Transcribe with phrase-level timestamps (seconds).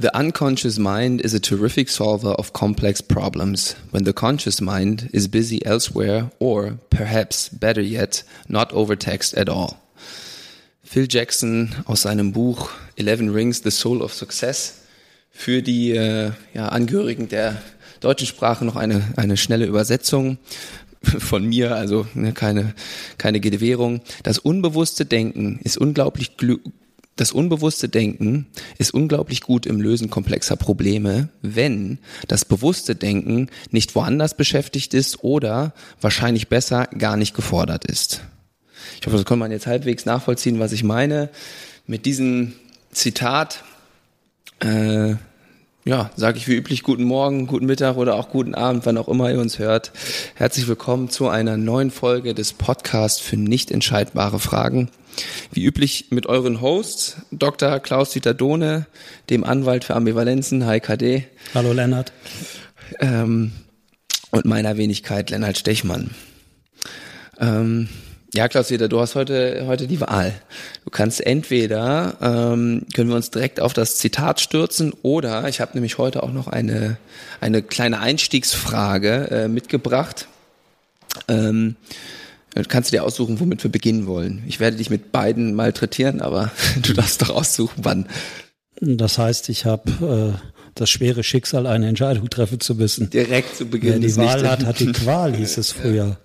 [0.00, 5.26] The unconscious mind is a terrific solver of complex problems when the conscious mind is
[5.26, 9.76] busy elsewhere or, perhaps better yet, not overtaxed at all.
[10.84, 14.82] Phil Jackson aus seinem Buch Eleven Rings, The Soul of Success.
[15.32, 17.60] Für die äh, ja, Angehörigen der
[17.98, 20.38] deutschen Sprache noch eine, eine schnelle Übersetzung
[21.02, 22.72] von mir, also ne, keine,
[23.18, 24.02] keine Gewährung.
[24.22, 26.36] Das unbewusste Denken ist unglaublich
[27.18, 28.46] das unbewusste Denken
[28.78, 31.98] ist unglaublich gut im Lösen komplexer Probleme, wenn
[32.28, 38.22] das bewusste Denken nicht woanders beschäftigt ist oder wahrscheinlich besser gar nicht gefordert ist.
[39.00, 41.28] Ich hoffe, das kann man jetzt halbwegs nachvollziehen, was ich meine.
[41.86, 42.52] Mit diesem
[42.92, 43.64] Zitat
[44.60, 45.16] äh,
[45.84, 49.08] ja, sage ich wie üblich guten Morgen, guten Mittag oder auch guten Abend, wann auch
[49.08, 49.90] immer ihr uns hört.
[50.34, 54.90] Herzlich willkommen zu einer neuen Folge des Podcasts für nicht entscheidbare Fragen.
[55.52, 57.80] Wie üblich mit euren Hosts, Dr.
[57.80, 58.86] Klaus-Dieter Dohne,
[59.30, 61.24] dem Anwalt für Ambivalenzen, HKD.
[61.54, 62.12] Hallo Lennart.
[63.00, 63.52] Ähm,
[64.30, 66.10] und meiner Wenigkeit Lennart Stechmann.
[67.38, 67.88] Ähm,
[68.34, 70.34] ja, Klaus-Dieter, du hast heute, heute die Wahl.
[70.84, 75.72] Du kannst entweder, ähm, können wir uns direkt auf das Zitat stürzen oder ich habe
[75.74, 76.98] nämlich heute auch noch eine,
[77.40, 80.28] eine kleine Einstiegsfrage äh, mitgebracht.
[81.26, 81.76] Ähm,
[82.68, 84.42] kannst du dir aussuchen, womit wir beginnen wollen.
[84.46, 86.50] Ich werde dich mit beiden malträtieren, aber
[86.82, 88.06] du darfst doch aussuchen, wann.
[88.80, 93.10] Das heißt, ich habe äh, das schwere Schicksal, eine Entscheidung treffen zu müssen.
[93.10, 93.94] Direkt zu Beginn.
[93.94, 96.18] Wer die Wahl hat, hat die Qual, hieß es früher.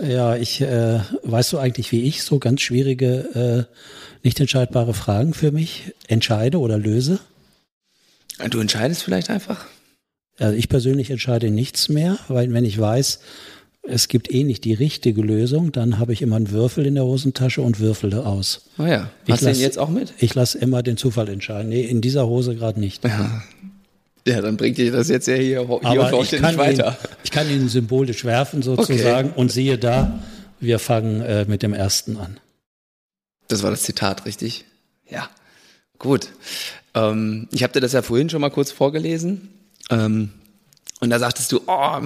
[0.00, 3.74] Ja, ich äh, weißt du eigentlich, wie ich so ganz schwierige, äh,
[4.22, 7.20] nicht entscheidbare Fragen für mich entscheide oder löse?
[8.50, 9.66] Du entscheidest vielleicht einfach?
[10.38, 13.20] Also ich persönlich entscheide nichts mehr, weil wenn ich weiß,
[13.88, 17.04] es gibt eh nicht die richtige Lösung, dann habe ich immer einen Würfel in der
[17.04, 18.68] Hosentasche und würfele aus.
[18.76, 19.10] Ah ja.
[19.28, 20.12] Hast du den jetzt auch mit?
[20.18, 21.70] Ich lasse immer den Zufall entscheiden.
[21.70, 23.04] Nee, in dieser Hose gerade nicht.
[23.04, 23.42] Ja.
[24.26, 26.98] Ja, dann bringt dir das jetzt ja hier, hier Aber und heute nicht weiter.
[27.00, 29.40] Ihn, ich kann ihn symbolisch werfen sozusagen okay.
[29.40, 30.22] und siehe da,
[30.60, 32.38] wir fangen äh, mit dem ersten an.
[33.48, 34.66] Das war das Zitat, richtig?
[35.08, 35.30] Ja.
[35.98, 36.28] Gut.
[36.94, 39.48] Ähm, ich habe dir das ja vorhin schon mal kurz vorgelesen.
[39.88, 40.30] Ähm,
[41.00, 42.00] und da sagtest du, oh,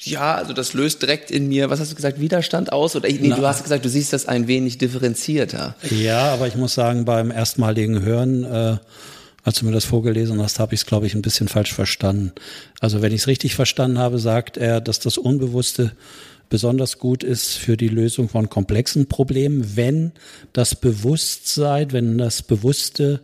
[0.00, 2.96] ja, also das löst direkt in mir, was hast du gesagt, Widerstand aus?
[2.96, 5.74] Oder nee, du hast gesagt, du siehst das ein wenig differenzierter.
[5.90, 8.76] Ja, aber ich muss sagen, beim erstmaligen Hören, äh,
[9.42, 12.32] als du mir das vorgelesen hast, habe ich es, glaube ich, ein bisschen falsch verstanden.
[12.80, 15.92] Also wenn ich es richtig verstanden habe, sagt er, dass das Unbewusste
[16.48, 20.12] besonders gut ist für die Lösung von komplexen Problemen, wenn
[20.52, 23.20] das Bewusstsein, wenn das Bewusste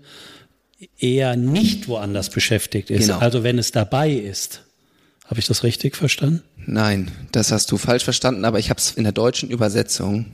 [0.99, 3.06] eher nicht woanders beschäftigt ist.
[3.06, 3.19] Genau.
[3.19, 4.62] Also wenn es dabei ist.
[5.31, 6.43] Habe ich das richtig verstanden?
[6.66, 10.26] Nein, das hast du falsch verstanden, aber ich habe es in der deutschen Übersetzung.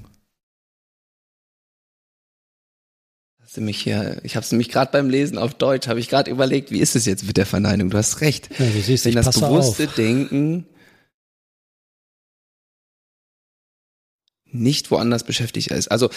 [3.41, 6.09] Hast du mich hier, ich habe es nämlich gerade beim Lesen auf Deutsch, habe ich
[6.09, 7.91] gerade überlegt, wie ist es jetzt mit der Verneinung?
[7.91, 8.50] Du hast recht.
[8.59, 9.94] Ja, du siehst, Wenn das bewusste auf.
[9.94, 10.66] Denken
[14.44, 15.88] nicht woanders beschäftigt ist.
[15.88, 16.10] Also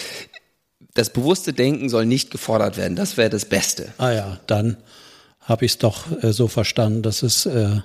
[0.94, 2.96] das bewusste Denken soll nicht gefordert werden.
[2.96, 3.92] Das wäre das Beste.
[3.98, 4.76] Ah ja, dann
[5.40, 7.80] habe ich es doch äh, so verstanden, dass es äh,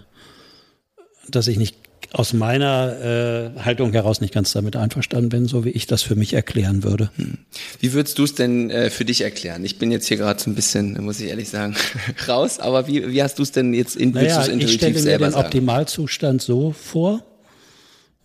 [1.28, 5.70] dass ich nicht aus meiner äh, Haltung heraus nicht ganz damit einverstanden bin, so wie
[5.70, 7.12] ich das für mich erklären würde.
[7.16, 7.40] Hm.
[7.80, 9.66] Wie würdest du es denn äh, für dich erklären?
[9.66, 11.76] Ich bin jetzt hier gerade so ein bisschen, muss ich ehrlich sagen,
[12.28, 15.18] raus, aber wie, wie hast du es denn jetzt in, naja, intuitiv ich stelle mir
[15.18, 15.46] den sagen?
[15.46, 17.24] Optimalzustand so vor,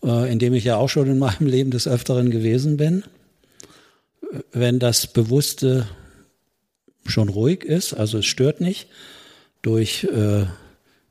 [0.04, 3.04] äh, in dem ich ja auch schon in meinem Leben des Öfteren gewesen bin.
[4.52, 5.86] Wenn das Bewusste
[7.06, 8.88] schon ruhig ist, also es stört nicht,
[9.62, 10.46] durch äh,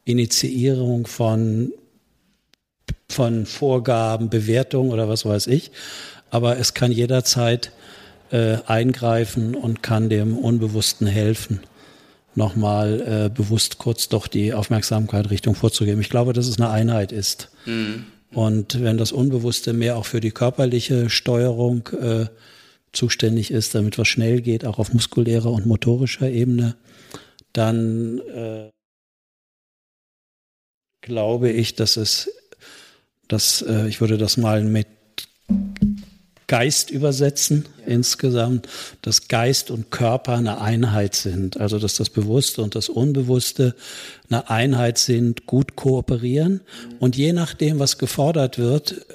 [0.05, 1.71] Initiierung von,
[3.09, 5.71] von Vorgaben, Bewertungen oder was weiß ich.
[6.29, 7.71] Aber es kann jederzeit
[8.31, 11.61] äh, eingreifen und kann dem Unbewussten helfen,
[12.35, 16.01] nochmal äh, bewusst kurz doch die Aufmerksamkeit Richtung vorzugeben.
[16.01, 17.49] Ich glaube, dass es eine Einheit ist.
[17.65, 18.05] Mhm.
[18.31, 22.27] Und wenn das Unbewusste mehr auch für die körperliche Steuerung äh,
[22.91, 26.75] zuständig ist, damit was schnell geht, auch auf muskulärer und motorischer Ebene,
[27.53, 28.69] dann äh,
[31.01, 32.29] glaube ich, dass es,
[33.29, 34.87] dass, äh, ich würde das mal mit
[36.47, 37.93] Geist übersetzen ja.
[37.93, 38.67] insgesamt,
[39.03, 41.59] dass Geist und Körper eine Einheit sind.
[41.61, 43.75] Also dass das Bewusste und das Unbewusste
[44.29, 46.53] eine Einheit sind, gut kooperieren.
[46.53, 46.95] Mhm.
[46.99, 49.05] Und je nachdem, was gefordert wird,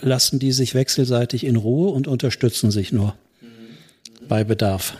[0.00, 4.26] lassen die sich wechselseitig in Ruhe und unterstützen sich nur mhm.
[4.26, 4.96] bei Bedarf.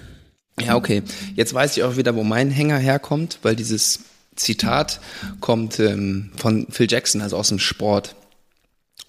[0.61, 1.03] Ja, okay.
[1.35, 4.01] Jetzt weiß ich auch wieder, wo mein Hänger herkommt, weil dieses
[4.37, 5.01] Zitat
[5.41, 8.17] kommt ähm, von Phil Jackson, also aus dem Sport.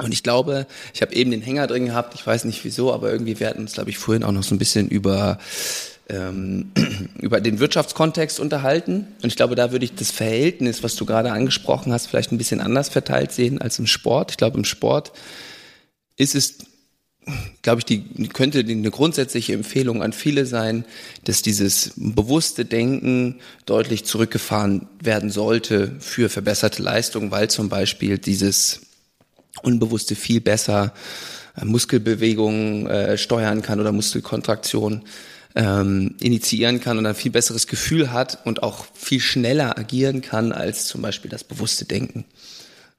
[0.03, 3.11] Und ich glaube, ich habe eben den Hänger drin gehabt, ich weiß nicht wieso, aber
[3.11, 5.37] irgendwie wir hatten uns, glaube ich, vorhin auch noch so ein bisschen über
[6.11, 6.71] ähm,
[7.19, 9.07] über den Wirtschaftskontext unterhalten.
[9.21, 12.37] Und ich glaube, da würde ich das Verhältnis, was du gerade angesprochen hast, vielleicht ein
[12.37, 14.31] bisschen anders verteilt sehen als im Sport.
[14.31, 15.11] Ich glaube, im Sport
[16.17, 16.57] ist es,
[17.61, 20.85] glaube ich, die könnte eine grundsätzliche Empfehlung an viele sein,
[21.23, 28.81] dass dieses bewusste Denken deutlich zurückgefahren werden sollte für verbesserte Leistung, weil zum Beispiel dieses
[29.61, 30.93] Unbewusste viel besser
[31.59, 35.03] äh, Muskelbewegungen äh, steuern kann oder Muskelkontraktion
[35.55, 40.51] ähm, initiieren kann und ein viel besseres Gefühl hat und auch viel schneller agieren kann
[40.51, 42.25] als zum Beispiel das bewusste Denken.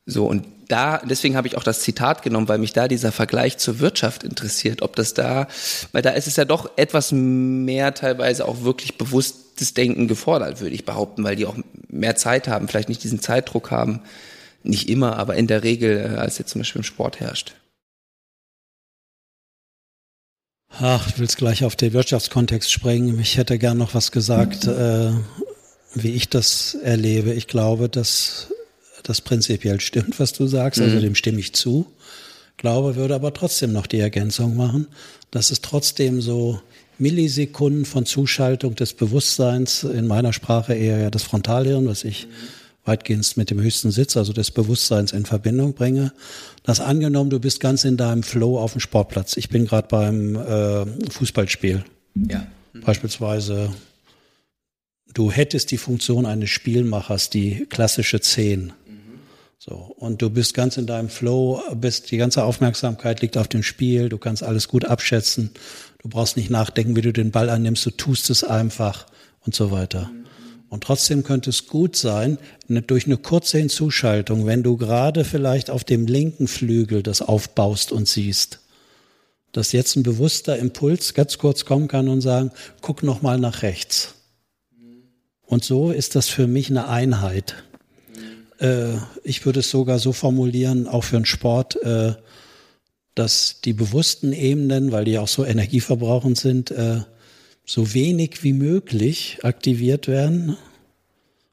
[0.04, 3.58] So, und da, deswegen habe ich auch das Zitat genommen, weil mich da dieser Vergleich
[3.58, 5.46] zur Wirtschaft interessiert, ob das da,
[5.92, 10.74] weil da ist es ja doch etwas mehr teilweise auch wirklich bewusstes Denken gefordert, würde
[10.74, 11.56] ich behaupten, weil die auch
[11.88, 14.00] mehr Zeit haben, vielleicht nicht diesen Zeitdruck haben,
[14.64, 17.54] nicht immer, aber in der Regel, äh, als jetzt zum Beispiel im Sport herrscht.
[20.78, 23.20] Ach, ich will es gleich auf den Wirtschaftskontext sprengen.
[23.20, 25.10] Ich hätte gern noch was gesagt, äh,
[25.94, 27.34] wie ich das erlebe.
[27.34, 28.48] Ich glaube, dass
[29.02, 31.02] das prinzipiell stimmt, was du sagst, also mhm.
[31.02, 31.86] dem stimme ich zu.
[32.56, 34.86] Glaube, würde aber trotzdem noch die Ergänzung machen,
[35.30, 36.60] dass es trotzdem so
[36.98, 42.61] Millisekunden von Zuschaltung des Bewusstseins, in meiner Sprache eher ja das Frontalhirn, was ich mhm
[42.84, 46.12] weitgehend mit dem höchsten Sitz, also des Bewusstseins in Verbindung bringe.
[46.64, 49.36] Das angenommen, du bist ganz in deinem Flow auf dem Sportplatz.
[49.36, 51.84] Ich bin gerade beim äh, Fußballspiel.
[52.14, 52.46] Ja.
[52.84, 53.70] Beispielsweise,
[55.14, 58.72] du hättest die Funktion eines Spielmachers, die klassische 10.
[59.58, 63.62] So, und du bist ganz in deinem Flow, bist, die ganze Aufmerksamkeit liegt auf dem
[63.62, 65.52] Spiel, du kannst alles gut abschätzen,
[66.02, 69.06] du brauchst nicht nachdenken, wie du den Ball annimmst, du tust es einfach
[69.46, 70.10] und so weiter.
[70.72, 75.84] Und trotzdem könnte es gut sein, durch eine kurze Hinzuschaltung, wenn du gerade vielleicht auf
[75.84, 78.60] dem linken Flügel das aufbaust und siehst,
[79.52, 83.60] dass jetzt ein bewusster Impuls ganz kurz kommen kann und sagen, guck noch mal nach
[83.60, 84.14] rechts.
[85.42, 87.54] Und so ist das für mich eine Einheit.
[88.58, 92.14] Äh, ich würde es sogar so formulieren, auch für einen Sport, äh,
[93.14, 97.02] dass die bewussten Ebenen, weil die auch so energieverbrauchend sind, äh,
[97.64, 100.56] so wenig wie möglich aktiviert werden.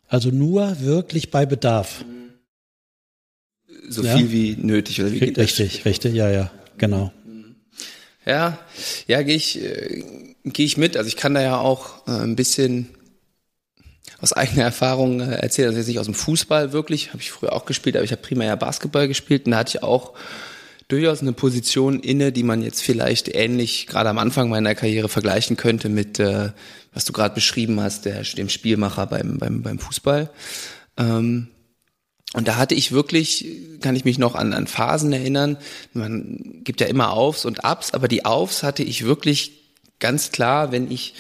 [0.08, 2.04] Also nur wirklich bei Bedarf.
[3.88, 4.18] So ja?
[4.18, 5.86] viel wie nötig, oder wie geht Richtig, das?
[5.86, 7.12] richtig, ja, ja, genau.
[8.26, 8.60] Ja,
[9.08, 10.04] ja, gehe ich, äh,
[10.44, 10.98] gehe ich mit.
[10.98, 12.90] Also ich kann da ja auch äh, ein bisschen
[14.22, 17.54] aus eigener Erfahrung äh, erzählen, also jetzt nicht aus dem Fußball wirklich, habe ich früher
[17.54, 20.14] auch gespielt, aber ich habe primär ja Basketball gespielt und da hatte ich auch
[20.90, 25.56] durchaus eine Position inne, die man jetzt vielleicht ähnlich gerade am Anfang meiner Karriere vergleichen
[25.56, 26.52] könnte mit, äh,
[26.94, 30.30] was du gerade beschrieben hast, der, dem Spielmacher beim, beim, beim Fußball.
[30.98, 31.48] Ähm,
[32.34, 33.46] und da hatte ich wirklich,
[33.82, 35.58] kann ich mich noch an, an Phasen erinnern,
[35.94, 40.72] man gibt ja immer Aufs und Abs, aber die Aufs hatte ich wirklich ganz klar,
[40.72, 41.14] wenn ich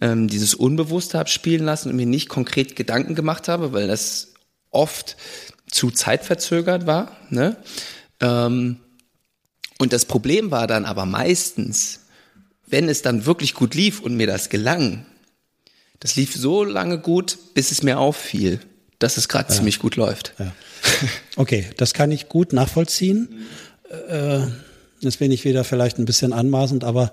[0.00, 4.34] ähm, dieses Unbewusste habe spielen lassen und mir nicht konkret Gedanken gemacht habe, weil das
[4.70, 5.16] oft
[5.70, 7.16] zu zeitverzögert war.
[7.30, 7.56] Ne?
[8.20, 8.78] Ähm,
[9.78, 12.00] und das Problem war dann aber meistens,
[12.66, 15.06] wenn es dann wirklich gut lief und mir das gelang,
[16.00, 18.60] das lief so lange gut, bis es mir auffiel,
[18.98, 19.56] dass es gerade ja.
[19.56, 20.34] ziemlich gut läuft.
[20.38, 20.52] Ja.
[21.36, 23.46] Okay, das kann ich gut nachvollziehen.
[24.08, 24.40] Äh,
[25.00, 27.12] jetzt bin ich wieder vielleicht ein bisschen anmaßend, aber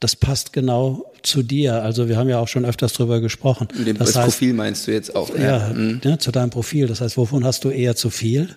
[0.00, 1.82] das passt genau zu dir.
[1.82, 3.68] Also wir haben ja auch schon öfters drüber gesprochen.
[3.74, 5.34] Dem das heißt, Profil meinst du jetzt auch?
[5.36, 6.00] Ja, ja, mhm.
[6.04, 6.86] ja, zu deinem Profil.
[6.86, 8.54] Das heißt, wovon hast du eher zu viel?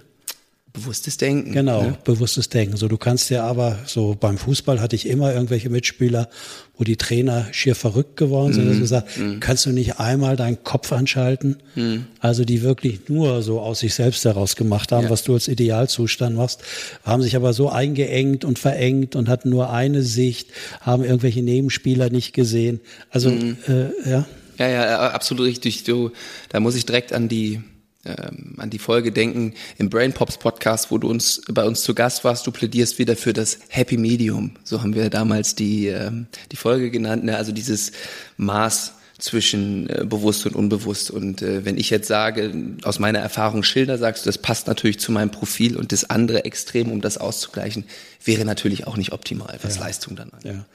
[0.74, 1.52] Bewusstes Denken.
[1.52, 1.98] Genau, ne?
[2.06, 2.78] bewusstes Denken.
[2.78, 6.30] So, du kannst ja aber, so beim Fußball hatte ich immer irgendwelche Mitspieler,
[6.78, 8.68] wo die Trainer schier verrückt geworden sind, mm.
[8.68, 9.40] dass du gesagt, mm.
[9.42, 11.58] kannst du nicht einmal deinen Kopf anschalten?
[11.76, 11.98] Mm.
[12.22, 15.10] Also die wirklich nur so aus sich selbst heraus gemacht haben, ja.
[15.10, 16.62] was du als Idealzustand machst,
[17.04, 22.10] haben sich aber so eingeengt und verengt und hatten nur eine Sicht, haben irgendwelche Nebenspieler
[22.10, 22.80] nicht gesehen.
[23.10, 23.58] Also, mhm.
[23.68, 24.26] äh, ja.
[24.58, 25.84] Ja, ja, absolut richtig.
[25.84, 26.12] Du,
[26.50, 27.62] da muss ich direkt an die
[28.04, 32.24] an die Folge denken im Brain Pops Podcast, wo du uns bei uns zu Gast
[32.24, 32.48] warst.
[32.48, 34.52] Du plädierst wieder für das Happy Medium.
[34.64, 37.24] So haben wir damals die ähm, die Folge genannt.
[37.24, 37.38] Ne?
[37.38, 37.92] Also dieses
[38.38, 41.12] Maß zwischen äh, bewusst und unbewusst.
[41.12, 42.52] Und äh, wenn ich jetzt sage,
[42.84, 46.46] aus meiner Erfahrung Schilder, sagst du, das passt natürlich zu meinem Profil und das andere
[46.46, 47.86] Extrem, um das auszugleichen,
[48.24, 49.84] wäre natürlich auch nicht optimal, was ja.
[49.84, 50.54] Leistung dann angeht.
[50.54, 50.66] Ja.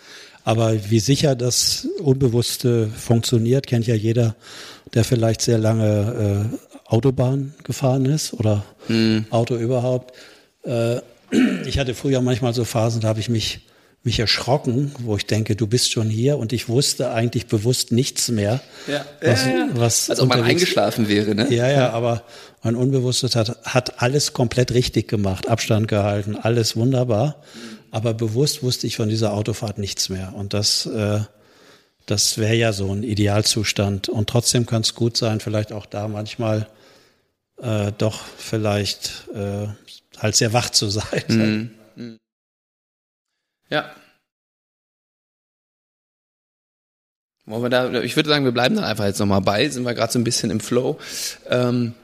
[0.44, 4.36] Aber wie sicher das Unbewusste funktioniert, kennt ja jeder,
[4.94, 9.26] der vielleicht sehr lange äh, Autobahn gefahren ist oder mhm.
[9.30, 10.14] Auto überhaupt.
[10.64, 11.00] Äh,
[11.66, 13.66] ich hatte früher manchmal so Phasen, da habe ich mich,
[14.04, 18.28] mich erschrocken, wo ich denke, du bist schon hier und ich wusste eigentlich bewusst nichts
[18.28, 18.60] mehr.
[18.86, 19.04] Ja.
[19.20, 19.68] Was, ja, ja.
[19.74, 21.52] was Als ob man eingeschlafen wäre, ne?
[21.52, 22.22] Ja, ja, aber
[22.62, 27.42] mein Unbewusstes hat, hat alles komplett richtig gemacht, Abstand gehalten, alles wunderbar.
[27.90, 30.34] Aber bewusst wusste ich von dieser Autofahrt nichts mehr.
[30.36, 31.20] Und das, äh,
[32.06, 34.08] Das wäre ja so ein Idealzustand.
[34.08, 36.68] Und trotzdem kann es gut sein, vielleicht auch da manchmal
[37.58, 39.68] äh, doch vielleicht äh,
[40.18, 41.24] halt sehr wach zu sein.
[41.28, 41.70] Mhm.
[43.68, 43.90] Ja.
[47.46, 49.94] Wollen wir da, ich würde sagen, wir bleiben da einfach jetzt nochmal bei, sind wir
[49.94, 50.98] gerade so ein bisschen im Flow.
[51.48, 51.94] Ähm,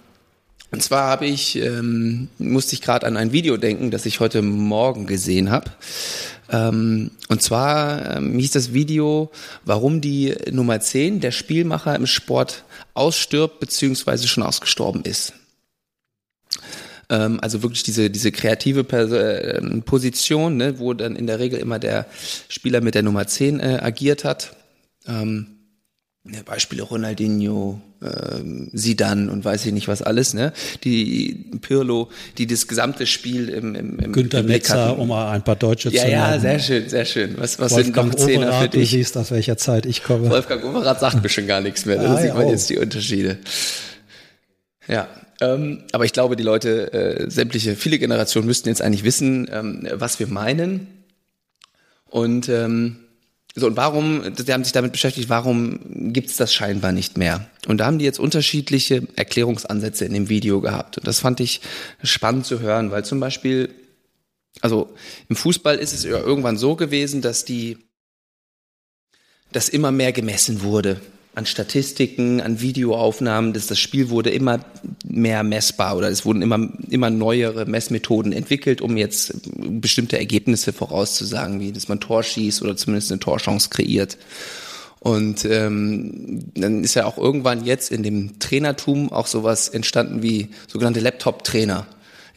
[0.72, 4.40] und zwar habe ich, ähm, musste ich gerade an ein Video denken, das ich heute
[4.40, 5.70] Morgen gesehen habe.
[6.48, 9.30] Ähm, und zwar ähm, hieß das Video,
[9.64, 14.26] warum die Nummer 10, der Spielmacher im Sport, ausstirbt bzw.
[14.26, 15.34] schon ausgestorben ist.
[17.12, 21.78] Ähm, also wirklich diese, diese kreative äh, Position, ne, wo dann in der Regel immer
[21.78, 22.06] der
[22.48, 24.56] Spieler mit der Nummer 10 äh, agiert hat.
[25.06, 25.58] Ähm,
[26.46, 30.52] Beispiele Ronaldinho, ähm, Sidan und weiß ich nicht was alles, ne?
[30.84, 35.42] Die Pirlo, die das gesamte Spiel im, im, im Günter im Netzer, um mal ein
[35.42, 36.20] paar Deutsche ja, zu nennen.
[36.20, 37.34] Ja, ja, sehr schön, sehr schön.
[37.38, 38.90] Was, was Wolfgang sind noch Zehner Overath, für dich?
[38.90, 40.30] Du siehst, aus welcher Zeit ich komme.
[40.30, 41.96] Wolfgang Overath sagt mir schon gar nichts mehr.
[41.96, 42.50] Da ah, sieht man oh.
[42.50, 43.38] jetzt die Unterschiede.
[44.86, 45.08] Ja,
[45.42, 49.88] ähm, aber ich glaube, die Leute, äh, sämtliche, viele Generationen müssten jetzt eigentlich wissen, ähm,
[49.92, 50.86] was wir meinen.
[52.08, 52.98] Und ähm,
[53.56, 57.50] so, und warum, die haben sich damit beschäftigt, warum gibt's das scheinbar nicht mehr?
[57.66, 60.98] Und da haben die jetzt unterschiedliche Erklärungsansätze in dem Video gehabt.
[60.98, 61.60] Und das fand ich
[62.04, 63.74] spannend zu hören, weil zum Beispiel,
[64.60, 64.94] also
[65.28, 67.78] im Fußball ist es ja irgendwann so gewesen, dass die,
[69.50, 71.00] dass immer mehr gemessen wurde
[71.34, 74.60] an Statistiken, an Videoaufnahmen, dass das Spiel wurde immer
[75.04, 81.60] mehr messbar oder es wurden immer, immer neuere Messmethoden entwickelt, um jetzt bestimmte Ergebnisse vorauszusagen,
[81.60, 84.18] wie dass man Tor schießt oder zumindest eine Torchance kreiert.
[85.00, 90.50] Und ähm, dann ist ja auch irgendwann jetzt in dem Trainertum auch sowas entstanden wie
[90.68, 91.86] sogenannte Laptop-Trainer.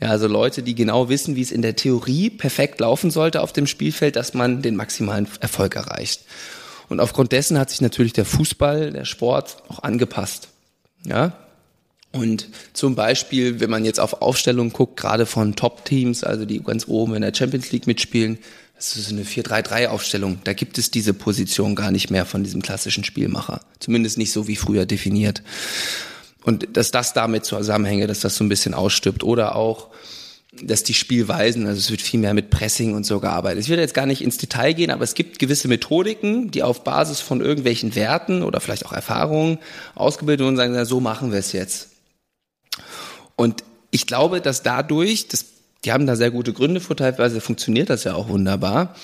[0.01, 3.53] Ja, also Leute, die genau wissen, wie es in der Theorie perfekt laufen sollte auf
[3.53, 6.21] dem Spielfeld, dass man den maximalen Erfolg erreicht.
[6.89, 10.49] Und aufgrund dessen hat sich natürlich der Fußball, der Sport auch angepasst.
[11.05, 11.33] Ja.
[12.11, 16.87] Und zum Beispiel, wenn man jetzt auf Aufstellungen guckt, gerade von Top-Teams, also die ganz
[16.87, 18.37] oben in der Champions League mitspielen,
[18.75, 20.39] das ist eine 4-3-3-Aufstellung.
[20.43, 23.61] Da gibt es diese Position gar nicht mehr von diesem klassischen Spielmacher.
[23.79, 25.43] Zumindest nicht so wie früher definiert.
[26.43, 29.23] Und dass das damit zusammenhänge, dass das so ein bisschen ausstirbt.
[29.23, 29.89] Oder auch,
[30.63, 33.63] dass die Spielweisen, also es wird viel mehr mit Pressing und so gearbeitet.
[33.63, 36.83] Ich will jetzt gar nicht ins Detail gehen, aber es gibt gewisse Methodiken, die auf
[36.83, 39.59] Basis von irgendwelchen Werten oder vielleicht auch Erfahrungen
[39.95, 41.89] ausgebildet wurden und sagen, na, so machen wir es jetzt.
[43.35, 45.45] Und ich glaube, dass dadurch, das,
[45.83, 48.95] die haben da sehr gute Gründe für, teilweise funktioniert das ja auch wunderbar.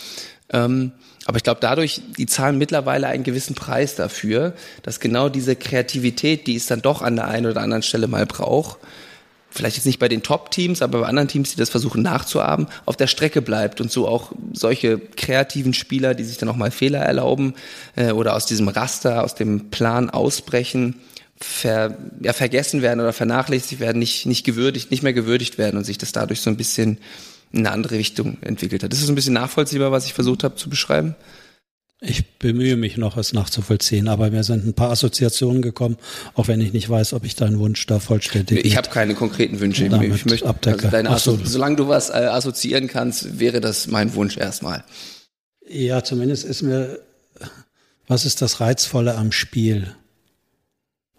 [0.52, 0.92] Ähm,
[1.26, 4.54] aber ich glaube, dadurch, die zahlen mittlerweile einen gewissen Preis dafür,
[4.84, 8.26] dass genau diese Kreativität, die es dann doch an der einen oder anderen Stelle mal
[8.26, 8.80] braucht,
[9.52, 12.96] vielleicht jetzt nicht bei den Top-Teams, aber bei anderen Teams, die das versuchen nachzuahmen, auf
[12.96, 17.00] der Strecke bleibt und so auch solche kreativen Spieler, die sich dann auch mal Fehler
[17.00, 17.54] erlauben
[17.96, 20.96] äh, oder aus diesem Raster, aus dem Plan ausbrechen,
[21.40, 25.84] ver, ja, vergessen werden oder vernachlässigt werden, nicht, nicht gewürdigt, nicht mehr gewürdigt werden und
[25.84, 26.98] sich das dadurch so ein bisschen
[27.52, 28.94] in eine andere Richtung entwickelt hat.
[28.94, 31.16] Das ist ein bisschen nachvollziehbar, was ich versucht habe zu beschreiben.
[32.04, 35.98] Ich bemühe mich noch, es nachzuvollziehen, aber mir sind ein paar Assoziationen gekommen,
[36.34, 38.66] auch wenn ich nicht weiß, ob ich deinen Wunsch da vollständig.
[38.66, 39.86] Ich habe keine konkreten Wünsche.
[39.86, 41.38] Ich möchte, also deine so.
[41.44, 44.84] solange du was äh, assoziieren kannst, wäre das mein Wunsch erstmal.
[45.70, 47.00] Ja, zumindest ist mir,
[48.08, 49.96] was ist das Reizvolle am Spiel?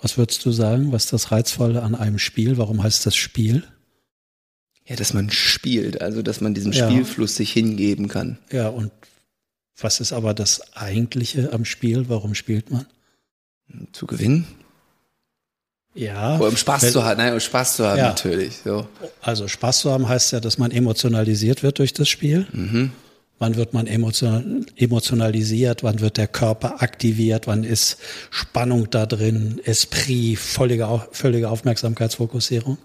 [0.00, 0.90] Was würdest du sagen?
[0.90, 2.58] Was ist das Reizvolle an einem Spiel?
[2.58, 3.62] Warum heißt das Spiel?
[4.84, 8.38] Ja, dass man spielt, also dass man diesem Spielfluss sich hingeben kann.
[8.50, 8.90] Ja, und
[9.78, 12.08] was ist aber das Eigentliche am Spiel?
[12.08, 12.86] Warum spielt man?
[13.92, 14.46] Zu gewinnen?
[15.94, 16.36] Ja.
[16.38, 18.08] Oder um Spaß wenn, zu haben, nein, um Spaß zu haben ja.
[18.08, 18.60] natürlich.
[18.64, 18.86] So.
[19.20, 22.46] Also Spaß zu haben heißt ja, dass man emotionalisiert wird durch das Spiel.
[22.52, 22.92] Mhm.
[23.38, 25.82] Wann wird man emotionalisiert?
[25.82, 27.48] Wann wird der Körper aktiviert?
[27.48, 27.98] Wann ist
[28.30, 29.60] Spannung da drin?
[29.64, 32.78] Esprit, völlige, völlige Aufmerksamkeitsfokussierung?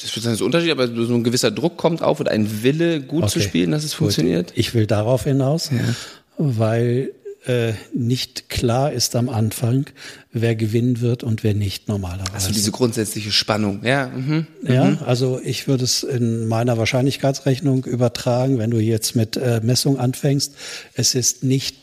[0.00, 3.24] Das wird ein Unterschied, aber so ein gewisser Druck kommt auf und ein Wille, gut
[3.24, 3.32] okay.
[3.32, 3.98] zu spielen, dass es gut.
[3.98, 4.52] funktioniert.
[4.54, 5.94] Ich will darauf hinaus, ja.
[6.38, 7.12] weil
[7.46, 9.86] äh, nicht klar ist am Anfang,
[10.32, 12.32] wer gewinnen wird und wer nicht normalerweise.
[12.32, 14.08] Also diese grundsätzliche Spannung, ja.
[14.08, 14.46] Mhm.
[14.62, 14.98] Ja, mhm.
[15.04, 20.54] also ich würde es in meiner Wahrscheinlichkeitsrechnung übertragen, wenn du jetzt mit äh, Messung anfängst.
[20.94, 21.76] Es ist nicht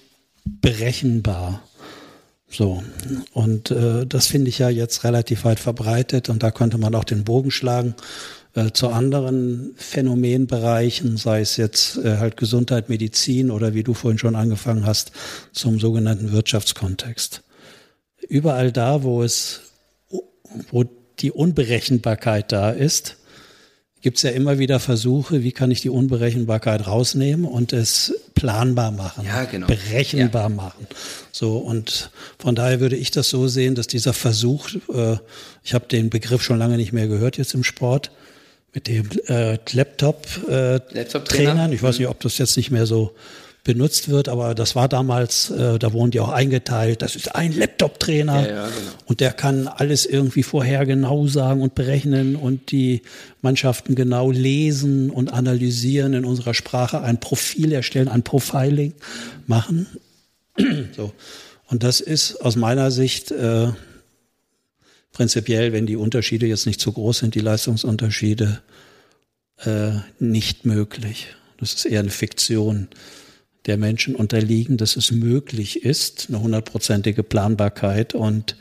[0.44, 1.62] berechenbar.
[2.52, 2.84] So,
[3.32, 7.06] und äh, das finde ich ja jetzt relativ weit verbreitet und da könnte man auch
[7.06, 7.96] den Bogen schlagen
[8.56, 14.18] äh, zu anderen Phänomenbereichen, sei es jetzt äh, halt Gesundheit, Medizin oder wie du vorhin
[14.18, 15.14] schon angefangen hast,
[15.54, 17.42] zum sogenannten Wirtschaftskontext.
[18.28, 19.62] Überall da, wo es,
[20.70, 20.84] wo
[21.20, 23.16] die Unberechenbarkeit da ist,
[24.02, 28.92] gibt es ja immer wieder Versuche, wie kann ich die Unberechenbarkeit rausnehmen und es planbar
[28.92, 29.68] machen, ja, genau.
[29.68, 30.50] berechenbar ja.
[30.50, 30.88] machen.
[31.32, 35.18] So und von daher würde ich das so sehen, dass dieser Versuch, äh,
[35.64, 38.12] ich habe den Begriff schon lange nicht mehr gehört jetzt im Sport,
[38.74, 40.82] mit dem äh, Laptop-Trainern.
[40.90, 43.14] Äh, Laptop ich weiß nicht, ob das jetzt nicht mehr so
[43.64, 47.56] benutzt wird, aber das war damals, äh, da wurden die auch eingeteilt, das ist ein
[47.56, 48.92] Laptop-Trainer ja, ja, genau.
[49.06, 53.04] und der kann alles irgendwie vorher genau sagen und berechnen und die
[53.42, 58.94] Mannschaften genau lesen und analysieren in unserer Sprache, ein Profil erstellen, ein Profiling
[59.46, 59.88] machen.
[60.96, 61.14] so.
[61.68, 63.68] Und das ist aus meiner Sicht äh,
[65.12, 68.62] prinzipiell, wenn die Unterschiede jetzt nicht zu groß sind, die Leistungsunterschiede,
[69.64, 71.28] äh, nicht möglich.
[71.60, 72.88] Das ist eher eine Fiktion
[73.66, 78.56] der Menschen unterliegen, dass es möglich ist, eine hundertprozentige Planbarkeit und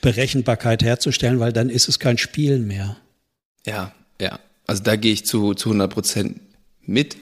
[0.00, 2.96] Berechenbarkeit herzustellen, weil dann ist es kein Spiel mehr.
[3.66, 4.38] Ja, ja.
[4.66, 6.40] Also da gehe ich zu, zu 100 Prozent
[6.82, 7.16] mit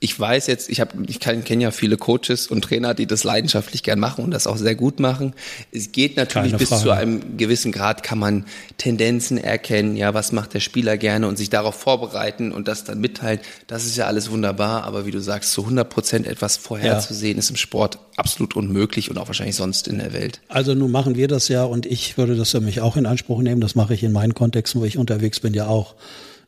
[0.00, 3.82] ich weiß jetzt, ich habe, ich kenne ja viele Coaches und Trainer, die das leidenschaftlich
[3.82, 5.34] gern machen und das auch sehr gut machen.
[5.72, 8.44] Es geht natürlich bis zu einem gewissen Grad kann man
[8.76, 13.00] Tendenzen erkennen, ja, was macht der Spieler gerne und sich darauf vorbereiten und das dann
[13.00, 13.40] mitteilen.
[13.66, 17.40] Das ist ja alles wunderbar, aber wie du sagst, zu 100 Prozent etwas vorherzusehen ja.
[17.40, 20.40] ist im Sport absolut unmöglich und auch wahrscheinlich sonst in der Welt.
[20.46, 23.42] Also nun machen wir das ja und ich würde das für mich auch in Anspruch
[23.42, 23.60] nehmen.
[23.60, 25.96] Das mache ich in meinen Kontexten, wo ich unterwegs bin, ja auch.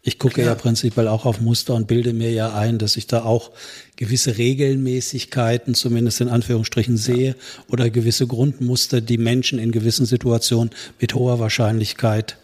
[0.02, 0.48] Ich gucke ja.
[0.48, 3.50] ja prinzipiell auch auf Muster und bilde mir ja ein, dass ich da auch
[3.96, 7.34] gewisse Regelmäßigkeiten, zumindest in Anführungsstrichen, sehe ja.
[7.68, 12.38] oder gewisse Grundmuster, die Menschen in gewissen Situationen mit hoher Wahrscheinlichkeit,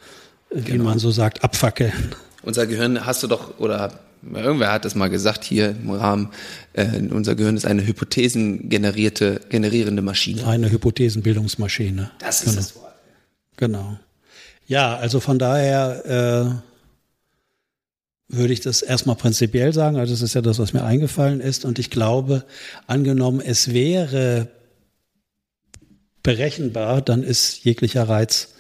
[0.50, 0.84] äh, wie genau.
[0.84, 2.14] man so sagt, abfackeln.
[2.42, 4.00] Unser Gehirn hast du doch, oder
[4.34, 6.30] irgendwer hat das mal gesagt hier im Rahmen,
[6.75, 10.46] äh, unser Gehirn ist eine hypothesengenerierte, generierende Maschine.
[10.46, 12.10] Eine Hypothesenbildungsmaschine.
[12.18, 12.56] Das ist genau.
[12.56, 12.94] das Wort.
[13.56, 13.98] Genau.
[14.66, 16.75] Ja, also von daher, äh,
[18.28, 19.97] würde ich das erstmal prinzipiell sagen.
[19.97, 21.64] Also das ist ja das, was mir eingefallen ist.
[21.64, 22.45] Und ich glaube,
[22.87, 24.49] angenommen, es wäre
[26.23, 28.54] berechenbar, dann ist jeglicher Reiz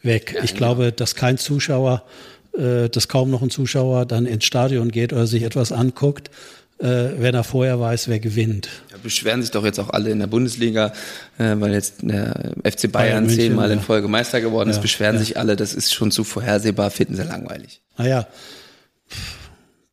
[0.00, 0.32] weg.
[0.34, 2.04] Ja, ich glaube, dass kein Zuschauer,
[2.56, 6.30] äh, dass kaum noch ein Zuschauer dann ins Stadion geht oder sich etwas anguckt,
[6.78, 8.70] äh, wenn er vorher weiß, wer gewinnt.
[8.90, 10.94] Ja, beschweren sich doch jetzt auch alle in der Bundesliga,
[11.38, 15.36] äh, weil jetzt der FC Bayern, Bayern zehnmal in Folge Meister geworden ist, beschweren sich
[15.36, 17.82] alle, das ist schon zu vorhersehbar, finden sie langweilig.
[17.98, 18.26] Naja,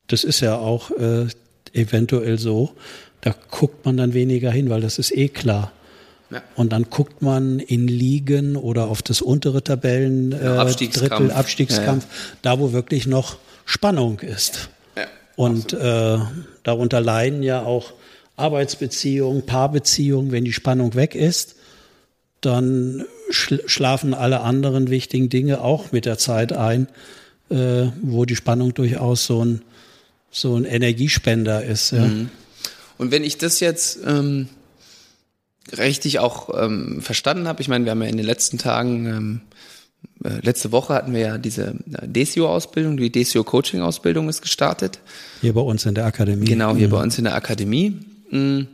[0.08, 1.27] das ist ja auch äh,
[1.73, 2.73] eventuell so.
[3.21, 5.71] Da guckt man dann weniger hin, weil das ist eh klar.
[6.32, 6.43] Ja.
[6.55, 11.10] Und dann guckt man in Ligen oder auf das untere Tabellen äh, Abstiegskampf.
[11.10, 12.38] Drittel Abstiegskampf, ja, ja.
[12.43, 14.69] da wo wirklich noch Spannung ist.
[15.39, 16.17] Und äh,
[16.63, 17.93] darunter leiden ja auch
[18.36, 21.55] Arbeitsbeziehungen, Paarbeziehungen, wenn die Spannung weg ist,
[22.41, 26.89] dann schl schlafen alle anderen wichtigen Dinge auch mit der Zeit ein,
[27.50, 29.62] äh, wo die Spannung durchaus so ein
[30.32, 31.92] so ein Energiespender ist.
[31.92, 32.06] Ja.
[32.06, 32.30] Mhm.
[32.98, 34.50] Und wenn ich das jetzt ähm,
[35.78, 39.42] richtig auch ähm, verstanden habe, ich meine, wir haben ja in den letzten Tagen, ähm,
[40.24, 45.00] äh, letzte Woche hatten wir ja diese äh, DCO-Ausbildung, die DCO-Coaching-Ausbildung ist gestartet.
[45.42, 46.46] Hier bei uns in der Akademie.
[46.46, 46.92] Genau, hier mhm.
[46.92, 48.00] bei uns in der Akademie.
[48.30, 48.68] Mhm.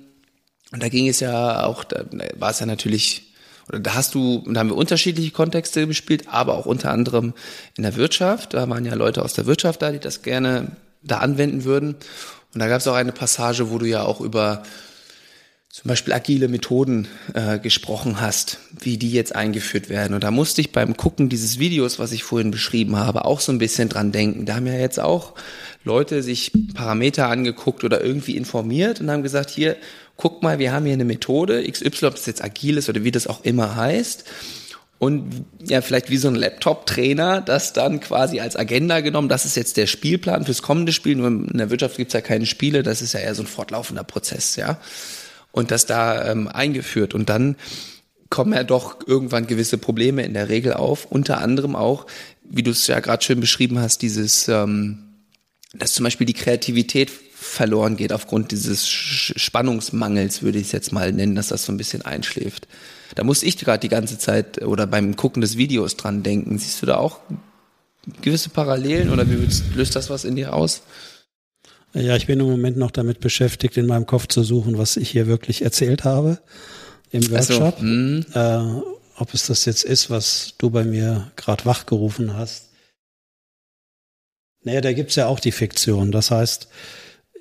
[0.71, 2.05] Und da ging es ja auch, da
[2.37, 3.31] war es ja natürlich
[3.67, 7.33] da hast du, da haben wir unterschiedliche Kontexte gespielt, aber auch unter anderem
[7.75, 8.53] in der Wirtschaft.
[8.53, 11.95] Da waren ja Leute aus der Wirtschaft da, die das gerne da anwenden würden.
[12.53, 14.63] Und da gab es auch eine Passage, wo du ja auch über
[15.75, 20.13] zum Beispiel agile Methoden äh, gesprochen hast, wie die jetzt eingeführt werden.
[20.13, 23.51] Und da musste ich beim Gucken dieses Videos, was ich vorhin beschrieben habe, auch so
[23.51, 24.45] ein bisschen dran denken.
[24.45, 25.33] Da haben ja jetzt auch
[25.83, 29.75] Leute sich Parameter angeguckt oder irgendwie informiert und haben gesagt, hier,
[30.15, 33.11] guck mal, wir haben hier eine Methode, XY, ob das jetzt agil ist oder wie
[33.11, 34.23] das auch immer heißt
[34.97, 39.57] und ja, vielleicht wie so ein Laptop-Trainer, das dann quasi als Agenda genommen, das ist
[39.57, 41.17] jetzt der Spielplan fürs kommende Spiel.
[41.17, 44.05] Nur in der Wirtschaft gibt's ja keine Spiele, das ist ja eher so ein fortlaufender
[44.05, 44.79] Prozess, ja.
[45.55, 47.13] Und das da ähm, eingeführt.
[47.13, 47.55] Und dann
[48.29, 51.05] kommen ja doch irgendwann gewisse Probleme in der Regel auf.
[51.05, 52.07] Unter anderem auch,
[52.43, 54.97] wie du es ja gerade schön beschrieben hast, dieses, ähm,
[55.73, 61.13] dass zum Beispiel die Kreativität verloren geht aufgrund dieses Spannungsmangels, würde ich es jetzt mal
[61.13, 62.67] nennen, dass das so ein bisschen einschläft.
[63.15, 66.57] Da muss ich gerade die ganze Zeit oder beim Gucken des Videos dran denken.
[66.57, 67.21] Siehst du da auch
[68.21, 70.81] gewisse Parallelen oder wie löst das was in dir aus?
[71.95, 75.09] Ja, ich bin im Moment noch damit beschäftigt, in meinem Kopf zu suchen, was ich
[75.09, 76.39] hier wirklich erzählt habe
[77.11, 77.81] im Workshop.
[77.81, 78.81] Also, äh,
[79.17, 82.69] ob es das jetzt ist, was du bei mir gerade wachgerufen hast.
[84.63, 86.11] Naja, da gibt's ja auch die Fiktion.
[86.11, 86.67] Das heißt,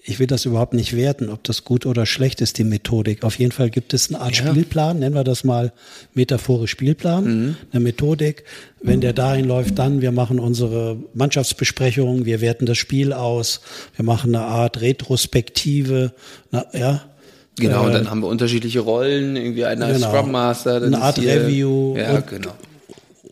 [0.06, 3.24] ich will das überhaupt nicht werten, ob das gut oder schlecht ist, die Methodik.
[3.24, 4.50] Auf jeden Fall gibt es eine Art ja.
[4.50, 5.72] Spielplan, nennen wir das mal
[6.12, 7.56] metaphorisch Spielplan, mhm.
[7.72, 8.44] eine Methodik.
[8.82, 13.62] Wenn der dahin läuft, dann, wir machen unsere Mannschaftsbesprechungen, wir werten das Spiel aus,
[13.96, 16.12] wir machen eine Art Retrospektive,
[16.50, 17.02] na, ja.
[17.56, 21.18] Genau, äh, und dann haben wir unterschiedliche Rollen, irgendwie einer genau, Scrum Master, eine Art
[21.18, 21.96] Review.
[21.96, 22.52] Ja, genau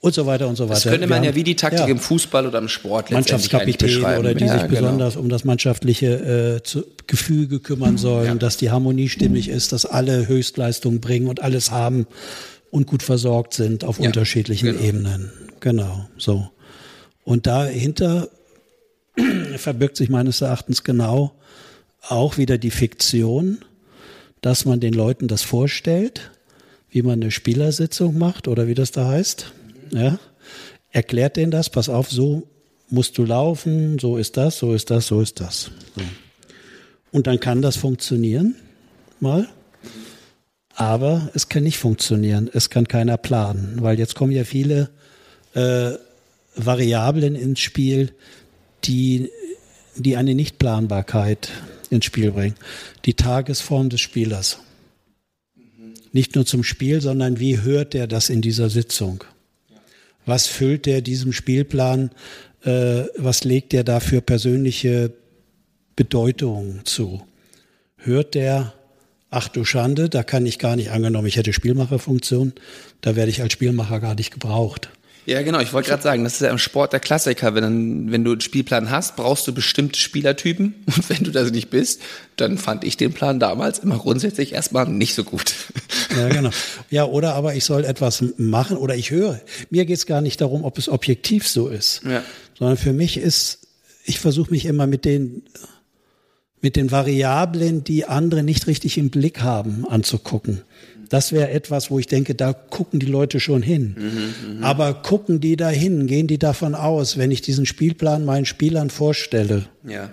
[0.03, 0.75] und so weiter und so weiter.
[0.75, 4.35] Das könnte man ja wie die Taktik ja, im Fußball oder im Sport Mannschaftskapitän oder
[4.35, 4.81] die ja, sich genau.
[4.81, 8.35] besonders um das mannschaftliche äh, zu, Gefüge kümmern sollen, ja.
[8.35, 12.09] dass die Harmonie stimmig ist, dass alle Höchstleistungen bringen und alles haben
[12.73, 14.83] und gut versorgt sind auf unterschiedlichen genau.
[14.83, 15.31] Ebenen.
[15.61, 16.49] Genau, so.
[17.23, 18.29] Und dahinter
[19.57, 21.33] verbirgt sich meines Erachtens genau
[22.09, 23.59] auch wieder die Fiktion,
[24.41, 26.33] dass man den Leuten das vorstellt,
[26.91, 29.53] wie man eine Spielersitzung macht oder wie das da heißt
[29.93, 30.19] ja,
[30.91, 32.49] erklärt denen das, pass auf, so
[32.89, 35.71] musst du laufen, so ist das, so ist das, so ist das.
[35.97, 36.03] So.
[37.11, 38.57] Und dann kann das funktionieren,
[39.21, 39.49] mal.
[40.75, 42.49] Aber es kann nicht funktionieren.
[42.53, 44.91] Es kann keiner planen, weil jetzt kommen ja viele
[45.55, 45.93] äh,
[46.57, 48.13] Variablen ins Spiel,
[48.85, 49.31] die,
[49.97, 51.51] die eine Nichtplanbarkeit
[51.91, 52.55] ins Spiel bringen.
[53.05, 54.59] Die Tagesform des Spielers.
[56.13, 59.25] Nicht nur zum Spiel, sondern wie hört er das in dieser Sitzung?
[60.27, 62.11] Was füllt der diesem Spielplan?
[62.65, 65.13] Äh, was legt der da für persönliche
[65.97, 67.23] Bedeutung zu?
[67.97, 68.75] Hört der,
[69.31, 72.53] ach du Schande, da kann ich gar nicht angenommen, ich hätte Spielmacherfunktion,
[73.01, 74.91] da werde ich als Spielmacher gar nicht gebraucht.
[75.25, 75.61] Ja, genau.
[75.61, 77.55] Ich wollte gerade sagen, das ist ja im Sport der Klassiker.
[77.55, 80.75] Wenn, dann, wenn du einen Spielplan hast, brauchst du bestimmte Spielertypen.
[80.87, 82.01] Und wenn du das nicht bist,
[82.37, 85.55] dann fand ich den Plan damals immer grundsätzlich erstmal nicht so gut.
[86.17, 86.51] Ja, genau.
[86.91, 89.41] Ja, oder aber ich soll etwas machen oder ich höre.
[89.71, 92.23] Mir geht es gar nicht darum, ob es objektiv so ist, ja.
[92.59, 93.61] sondern für mich ist,
[94.05, 95.43] ich versuche mich immer mit den
[96.63, 100.63] mit den Variablen, die andere nicht richtig im Blick haben, anzugucken.
[101.13, 103.97] Das wäre etwas, wo ich denke, da gucken die Leute schon hin.
[103.99, 104.67] Mhm, mh.
[104.67, 108.89] Aber gucken die da hin, gehen die davon aus, wenn ich diesen Spielplan meinen Spielern
[108.89, 110.09] vorstelle, ja.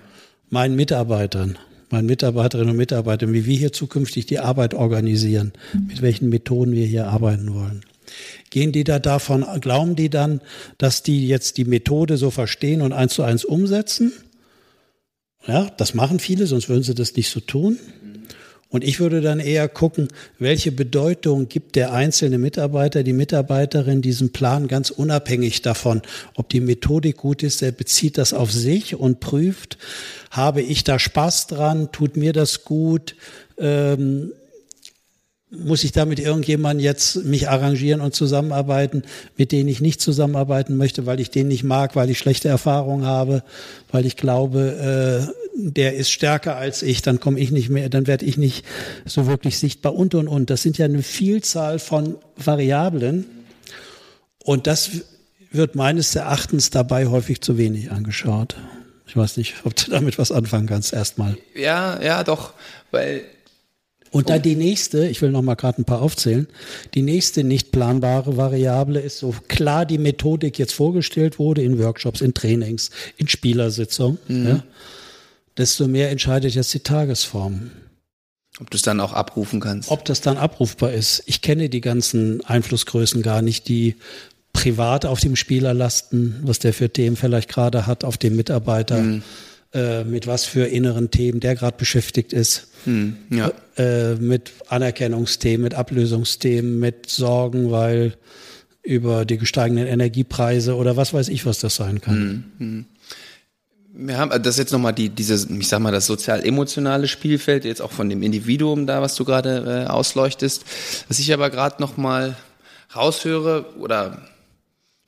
[0.50, 1.58] meinen Mitarbeitern,
[1.90, 5.54] meinen Mitarbeiterinnen und Mitarbeitern, wie wir hier zukünftig die Arbeit organisieren,
[5.88, 7.86] mit welchen Methoden wir hier arbeiten wollen.
[8.50, 10.42] Gehen die da davon, glauben die dann,
[10.80, 14.12] dass die jetzt die Methode so verstehen und eins zu eins umsetzen?
[15.48, 17.80] Ja, das machen viele, sonst würden sie das nicht so tun.
[18.72, 24.32] Und ich würde dann eher gucken, welche Bedeutung gibt der einzelne Mitarbeiter, die Mitarbeiterin diesem
[24.32, 26.04] Plan ganz unabhängig davon,
[26.36, 27.64] ob die Methodik gut ist.
[27.64, 29.80] Er bezieht das auf sich und prüft,
[30.30, 33.16] habe ich da Spaß dran, tut mir das gut,
[33.58, 34.34] ähm,
[35.52, 39.02] muss ich da mit irgendjemandem jetzt mich arrangieren und zusammenarbeiten,
[39.36, 43.06] mit denen ich nicht zusammenarbeiten möchte, weil ich den nicht mag, weil ich schlechte Erfahrungen
[43.06, 43.44] habe,
[43.92, 48.08] weil ich glaube, äh, der ist stärker als ich, dann komme ich nicht mehr, dann
[48.08, 48.66] werde ich nicht
[49.06, 50.50] so wirklich sichtbar und und und.
[50.50, 53.26] Das sind ja eine Vielzahl von Variablen
[54.44, 54.92] und das
[55.52, 58.56] wird meines Erachtens dabei häufig zu wenig angeschaut.
[59.08, 61.38] Ich weiß nicht, ob du damit was anfangen kannst erstmal.
[61.56, 62.54] Ja, ja, doch,
[62.92, 63.24] weil
[64.12, 66.48] und dann die nächste, ich will noch mal gerade ein paar aufzählen,
[66.96, 72.22] die nächste nicht planbare Variable ist, so klar die Methodik jetzt vorgestellt wurde in Workshops,
[72.22, 74.48] in Trainings, in Spielersitzungen, mhm.
[74.48, 74.64] ja,
[75.60, 77.72] desto mehr entscheidet jetzt die Tagesform.
[78.60, 79.92] Ob du es dann auch abrufen kannst.
[79.92, 81.24] Ob das dann abrufbar ist.
[81.28, 83.96] Ich kenne die ganzen Einflussgrößen gar nicht, die
[84.54, 89.02] privat auf dem Spieler lasten, was der für Themen vielleicht gerade hat, auf dem Mitarbeiter.
[89.02, 89.24] Mhm
[89.72, 92.70] äh, mit was für inneren Themen der gerade beschäftigt ist.
[92.86, 93.52] Hm, ja.
[93.78, 98.16] äh, mit Anerkennungsthemen, mit Ablösungsthemen, mit Sorgen, weil
[98.82, 102.16] über die gesteigenden Energiepreise oder was weiß ich, was das sein kann.
[102.16, 102.86] Hm, hm.
[103.92, 107.82] Wir haben das ist jetzt nochmal die, dieses, ich sag mal, das sozial-emotionale Spielfeld, jetzt
[107.82, 110.64] auch von dem Individuum da, was du gerade äh, ausleuchtest.
[111.08, 112.36] Was ich aber gerade nochmal
[112.96, 114.22] raushöre oder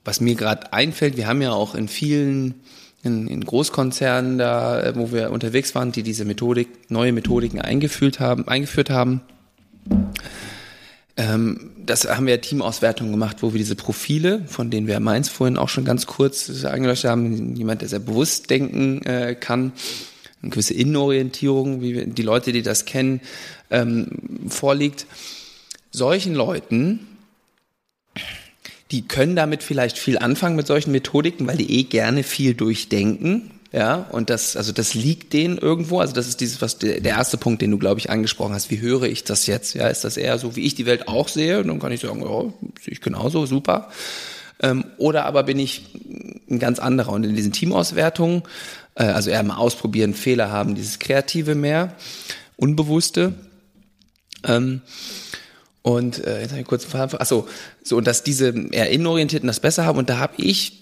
[0.03, 2.61] was mir gerade einfällt, wir haben ja auch in vielen
[3.03, 8.19] in, in Großkonzernen da, äh, wo wir unterwegs waren, die diese Methodik, neue Methodiken eingeführt
[8.19, 9.21] haben, eingeführt haben.
[11.17, 15.57] Ähm, das haben wir Teamauswertungen gemacht, wo wir diese Profile, von denen wir Mainz vorhin
[15.57, 19.73] auch schon ganz kurz angeleuchtet haben, jemand, der sehr bewusst denken äh, kann,
[20.41, 23.21] eine gewisse Innenorientierung, wie wir, die Leute, die das kennen,
[23.69, 24.07] ähm,
[24.47, 25.05] vorliegt.
[25.91, 27.07] Solchen Leuten
[28.91, 33.51] die können damit vielleicht viel anfangen mit solchen Methodiken, weil die eh gerne viel durchdenken.
[33.73, 35.99] Ja, und das, also das liegt denen irgendwo.
[35.99, 38.69] Also das ist dieses, was der, erste Punkt, den du, glaube ich, angesprochen hast.
[38.69, 39.75] Wie höre ich das jetzt?
[39.75, 41.61] Ja, ist das eher so, wie ich die Welt auch sehe?
[41.61, 42.41] Und dann kann ich sagen, ja,
[42.81, 43.89] sehe ich genauso, super.
[44.61, 45.83] Ähm, oder aber bin ich
[46.49, 47.13] ein ganz anderer.
[47.13, 48.43] Und in diesen Teamauswertungen
[48.95, 51.95] Äh, also eher mal ausprobieren, Fehler haben, dieses Kreative mehr,
[52.57, 53.33] Unbewusste.
[54.43, 54.81] Ähm,
[55.81, 57.47] und äh, jetzt habe ich kurz achso,
[57.83, 60.80] so und dass diese eher innenorientierten das besser haben und da habe ich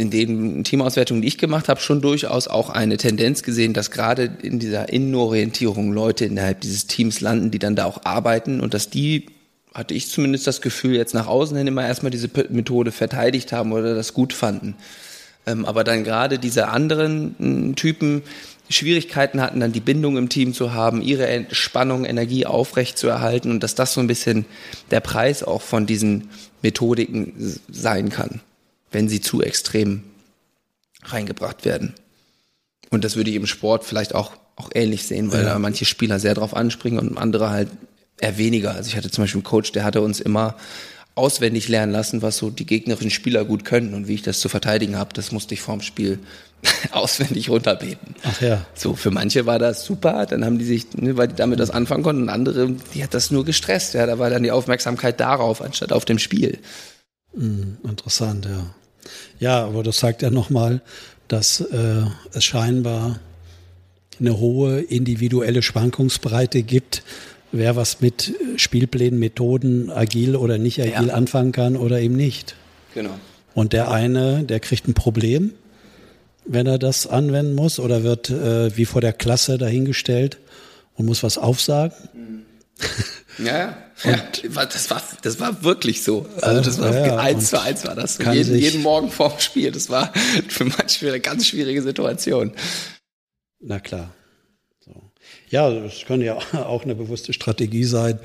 [0.00, 4.30] in den Teamauswertungen, die ich gemacht habe, schon durchaus auch eine Tendenz gesehen, dass gerade
[4.42, 8.88] in dieser Innenorientierung Leute innerhalb dieses Teams landen, die dann da auch arbeiten und dass
[8.88, 9.26] die
[9.74, 13.72] hatte ich zumindest das Gefühl, jetzt nach außen hin immer erstmal diese Methode verteidigt haben
[13.72, 14.74] oder das gut fanden.
[15.46, 18.22] Ähm, aber dann gerade diese anderen hm, Typen
[18.68, 23.50] Schwierigkeiten hatten, dann die Bindung im Team zu haben, ihre Spannung, Energie aufrecht zu erhalten
[23.50, 24.44] und dass das so ein bisschen
[24.90, 26.30] der Preis auch von diesen
[26.62, 28.40] Methodiken sein kann,
[28.90, 30.02] wenn sie zu extrem
[31.02, 31.94] reingebracht werden.
[32.90, 35.50] Und das würde ich im Sport vielleicht auch, auch ähnlich sehen, weil ja.
[35.50, 37.68] da manche Spieler sehr drauf anspringen und andere halt
[38.18, 38.74] eher weniger.
[38.74, 40.56] Also ich hatte zum Beispiel einen Coach, der hatte uns immer
[41.14, 44.48] auswendig lernen lassen, was so die gegnerischen Spieler gut können und wie ich das zu
[44.48, 45.12] verteidigen habe.
[45.14, 46.18] Das musste ich vorm Spiel
[46.92, 48.14] auswendig runterbeten.
[48.22, 48.66] Ach ja.
[48.74, 51.70] So, für manche war das super, dann haben die sich, ne, weil die damit das
[51.70, 53.94] anfangen konnten, und andere, die hat das nur gestresst.
[53.94, 56.58] Ja, da war dann die Aufmerksamkeit darauf, anstatt auf dem Spiel.
[57.34, 58.74] Mm, interessant, ja.
[59.38, 60.80] Ja, aber das zeigt ja nochmal,
[61.28, 63.20] dass äh, es scheinbar
[64.18, 67.02] eine hohe individuelle Schwankungsbreite gibt
[67.52, 71.14] wer was mit Spielplänen, Methoden, agil oder nicht agil ja.
[71.14, 72.54] anfangen kann oder eben nicht.
[72.94, 73.14] Genau.
[73.54, 75.52] Und der eine, der kriegt ein Problem,
[76.44, 80.38] wenn er das anwenden muss oder wird äh, wie vor der Klasse dahingestellt
[80.94, 81.96] und muss was aufsagen.
[82.14, 82.42] Mhm.
[83.38, 84.16] Ja, ja.
[84.66, 86.26] das war, das war wirklich so.
[86.40, 88.18] Also das war ja, eins zu eins war das.
[88.18, 89.70] Jeden, jeden Morgen vorm Spiel.
[89.72, 90.12] Das war
[90.48, 92.52] für manche eine ganz schwierige Situation.
[93.60, 94.12] Na klar.
[95.50, 98.18] Ja, das könnte ja auch eine bewusste Strategie sein,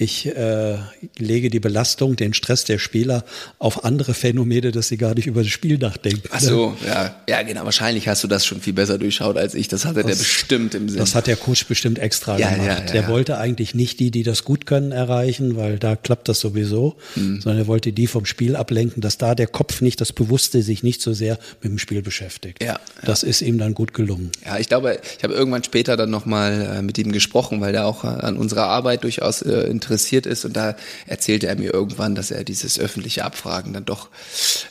[0.00, 0.78] ich äh,
[1.18, 3.22] lege die Belastung, den Stress der Spieler
[3.58, 6.22] auf andere Phänomene, dass sie gar nicht über das Spiel nachdenken.
[6.30, 7.66] Ach so, ja, ja, genau.
[7.66, 9.68] Wahrscheinlich hast du das schon viel besser durchschaut als ich.
[9.68, 10.98] Das hatte das, der bestimmt im Sinn.
[10.98, 12.66] Das hat der Coach bestimmt extra ja, gemacht.
[12.66, 16.30] Ja, ja, der wollte eigentlich nicht die, die das gut können, erreichen, weil da klappt
[16.30, 17.42] das sowieso, mhm.
[17.42, 20.82] sondern er wollte die vom Spiel ablenken, dass da der Kopf nicht, das Bewusste sich
[20.82, 22.62] nicht so sehr mit dem Spiel beschäftigt.
[22.62, 24.32] Ja, das ist ihm dann gut gelungen.
[24.46, 27.84] Ja, ich glaube, ich habe irgendwann später dann nochmal äh, mit ihm gesprochen, weil der
[27.84, 30.44] auch an unserer Arbeit durchaus äh, interessiert interessiert ist.
[30.44, 30.76] Und da
[31.06, 34.08] erzählte er mir irgendwann, dass er dieses öffentliche Abfragen dann doch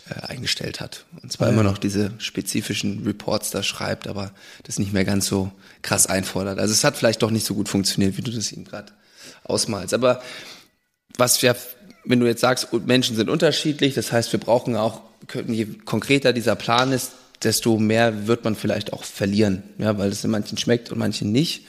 [0.09, 1.05] äh, eingestellt hat.
[1.21, 1.53] Und zwar ja.
[1.53, 4.31] immer noch diese spezifischen Reports da schreibt, aber
[4.63, 5.51] das nicht mehr ganz so
[5.81, 6.59] krass einfordert.
[6.59, 8.93] Also es hat vielleicht doch nicht so gut funktioniert, wie du das ihm gerade
[9.43, 9.93] ausmalst.
[9.93, 10.21] Aber
[11.17, 11.55] was ja,
[12.05, 15.01] wenn du jetzt sagst, Menschen sind unterschiedlich, das heißt, wir brauchen auch,
[15.47, 17.11] je konkreter dieser Plan ist,
[17.43, 21.31] desto mehr wird man vielleicht auch verlieren, ja, weil es in manchen schmeckt und manchen
[21.31, 21.65] nicht.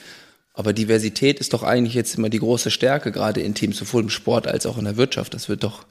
[0.60, 4.10] Aber Diversität ist doch eigentlich jetzt immer die große Stärke, gerade in Teams, sowohl im
[4.10, 5.32] Sport als auch in der Wirtschaft.
[5.32, 5.86] Das wird doch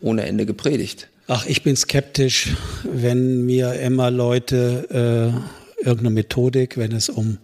[0.00, 1.10] ohne Ende gepredigt.
[1.26, 2.56] Ach, ich bin skeptisch,
[2.90, 5.36] wenn mir immer Leute
[5.76, 7.36] äh, irgendeine Methodik, wenn es um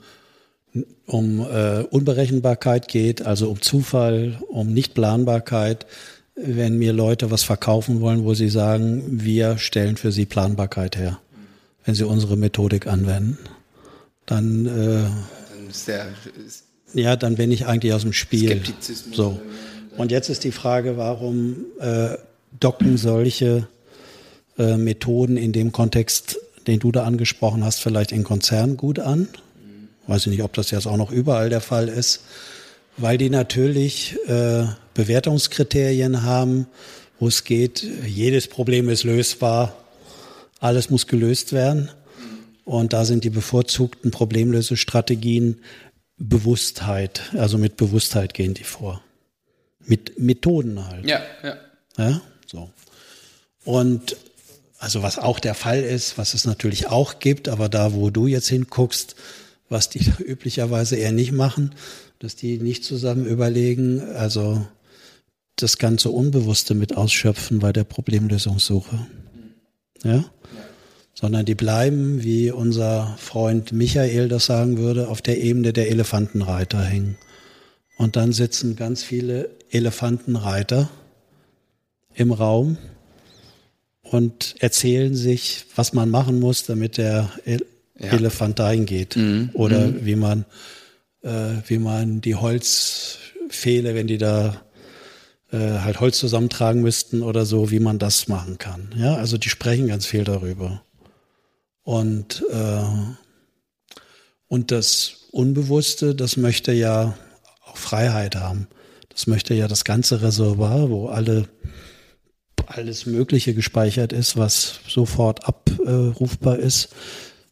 [1.04, 5.84] um äh, Unberechenbarkeit geht, also um Zufall, um Nichtplanbarkeit,
[6.34, 11.20] wenn mir Leute was verkaufen wollen, wo sie sagen, wir stellen für sie Planbarkeit her,
[11.84, 13.36] wenn sie unsere Methodik anwenden,
[14.24, 15.04] dann äh,
[15.74, 16.06] sehr.
[16.92, 18.50] Ja, dann bin ich eigentlich aus dem Spiel.
[18.50, 19.16] Skeptizismus.
[19.16, 19.40] So.
[19.96, 22.16] Und jetzt ist die Frage, warum äh,
[22.58, 23.68] docken solche
[24.58, 29.28] äh, Methoden in dem Kontext, den du da angesprochen hast, vielleicht in Konzernen gut an?
[30.06, 32.20] Weiß ich nicht, ob das jetzt auch noch überall der Fall ist,
[32.96, 36.66] weil die natürlich äh, Bewertungskriterien haben,
[37.18, 39.74] wo es geht, jedes Problem ist lösbar,
[40.60, 41.90] alles muss gelöst werden.
[42.64, 45.60] Und da sind die bevorzugten Problemlösestrategien
[46.16, 47.32] Bewusstheit.
[47.34, 49.02] Also mit Bewusstheit gehen die vor.
[49.80, 51.06] Mit Methoden halt.
[51.06, 51.56] Ja, ja.
[51.96, 52.70] Ja, so.
[53.64, 54.16] Und
[54.78, 58.26] also was auch der Fall ist, was es natürlich auch gibt, aber da, wo du
[58.26, 59.14] jetzt hinguckst,
[59.68, 61.74] was die üblicherweise eher nicht machen,
[62.18, 64.66] dass die nicht zusammen überlegen, also
[65.56, 69.06] das ganze Unbewusste mit ausschöpfen bei der Problemlösungssuche.
[70.02, 70.24] Ja?
[71.14, 76.82] Sondern die bleiben, wie unser Freund Michael das sagen würde, auf der Ebene der Elefantenreiter
[76.82, 77.16] hängen.
[77.96, 80.90] Und dann sitzen ganz viele Elefantenreiter
[82.14, 82.76] im Raum
[84.02, 87.30] und erzählen sich, was man machen muss, damit der
[87.98, 88.10] ja.
[88.10, 89.16] Elefant dahin geht.
[89.16, 89.50] Mhm.
[89.52, 90.04] Oder mhm.
[90.04, 90.44] wie man,
[91.22, 94.62] äh, wie man die Holzpfähle, wenn die da
[95.52, 98.92] äh, halt Holz zusammentragen müssten oder so, wie man das machen kann.
[98.96, 100.82] Ja, also die sprechen ganz viel darüber.
[101.84, 102.82] Und, äh,
[104.48, 107.16] und das Unbewusste, das möchte ja
[107.66, 108.66] auch Freiheit haben.
[109.10, 111.48] Das möchte ja das ganze Reservoir, wo alle
[112.66, 116.88] alles Mögliche gespeichert ist, was sofort abrufbar ist,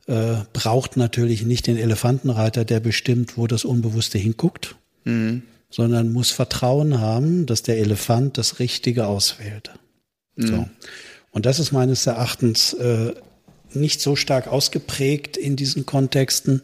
[0.06, 5.42] äh, braucht natürlich nicht den Elefantenreiter, der bestimmt, wo das Unbewusste hinguckt, mhm.
[5.70, 9.70] sondern muss Vertrauen haben, dass der Elefant das Richtige auswählt.
[10.36, 10.46] Mhm.
[10.46, 10.68] So.
[11.30, 13.14] Und das ist meines Erachtens äh,
[13.76, 16.62] nicht so stark ausgeprägt in diesen Kontexten,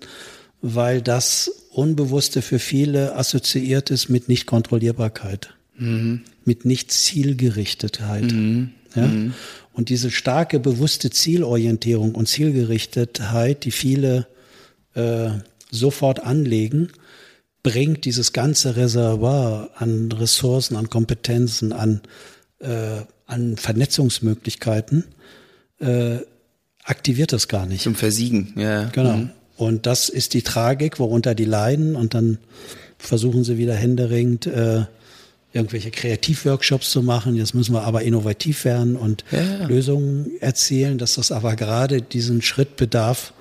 [0.60, 6.22] weil das Unbewusste für viele assoziiert ist mit Nichtkontrollierbarkeit, mhm.
[6.44, 8.32] mit Nicht-Zielgerichtetheit.
[8.32, 8.70] Mhm.
[8.94, 9.06] Ja?
[9.06, 9.34] Mhm.
[9.72, 14.26] Und diese starke, bewusste Zielorientierung und Zielgerichtetheit, die viele
[14.94, 15.30] äh,
[15.70, 16.88] sofort anlegen,
[17.62, 22.00] bringt dieses ganze Reservoir an Ressourcen, an Kompetenzen, an,
[22.60, 25.04] äh, an Vernetzungsmöglichkeiten,
[25.80, 26.18] äh,
[26.88, 27.82] aktiviert das gar nicht.
[27.82, 28.84] Zum Versiegen, ja.
[28.84, 29.16] Genau.
[29.16, 29.30] Mhm.
[29.56, 31.96] Und das ist die Tragik, worunter die leiden.
[31.96, 32.38] Und dann
[32.96, 34.84] versuchen sie wieder händeringend äh,
[35.52, 37.34] irgendwelche Kreativworkshops zu machen.
[37.34, 39.66] Jetzt müssen wir aber innovativ werden und ja.
[39.66, 43.32] Lösungen erzielen, dass das aber gerade diesen Schritt bedarf,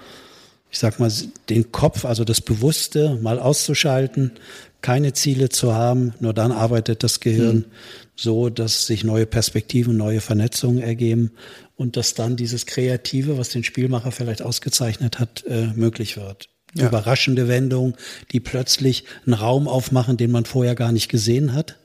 [0.71, 1.11] ich sag mal,
[1.49, 4.31] den Kopf, also das Bewusste mal auszuschalten,
[4.81, 7.65] keine Ziele zu haben, nur dann arbeitet das Gehirn mhm.
[8.15, 11.31] so, dass sich neue Perspektiven, neue Vernetzungen ergeben
[11.75, 16.49] und dass dann dieses Kreative, was den Spielmacher vielleicht ausgezeichnet hat, äh, möglich wird.
[16.75, 16.87] Ja.
[16.87, 17.95] Überraschende Wendungen,
[18.31, 21.77] die plötzlich einen Raum aufmachen, den man vorher gar nicht gesehen hat.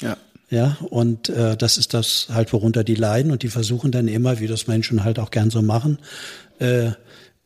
[0.00, 0.16] Ja.
[0.50, 4.40] Ja, und äh, das ist das halt, worunter die leiden und die versuchen dann immer,
[4.40, 5.98] wie das Menschen halt auch gern so machen,
[6.58, 6.92] äh,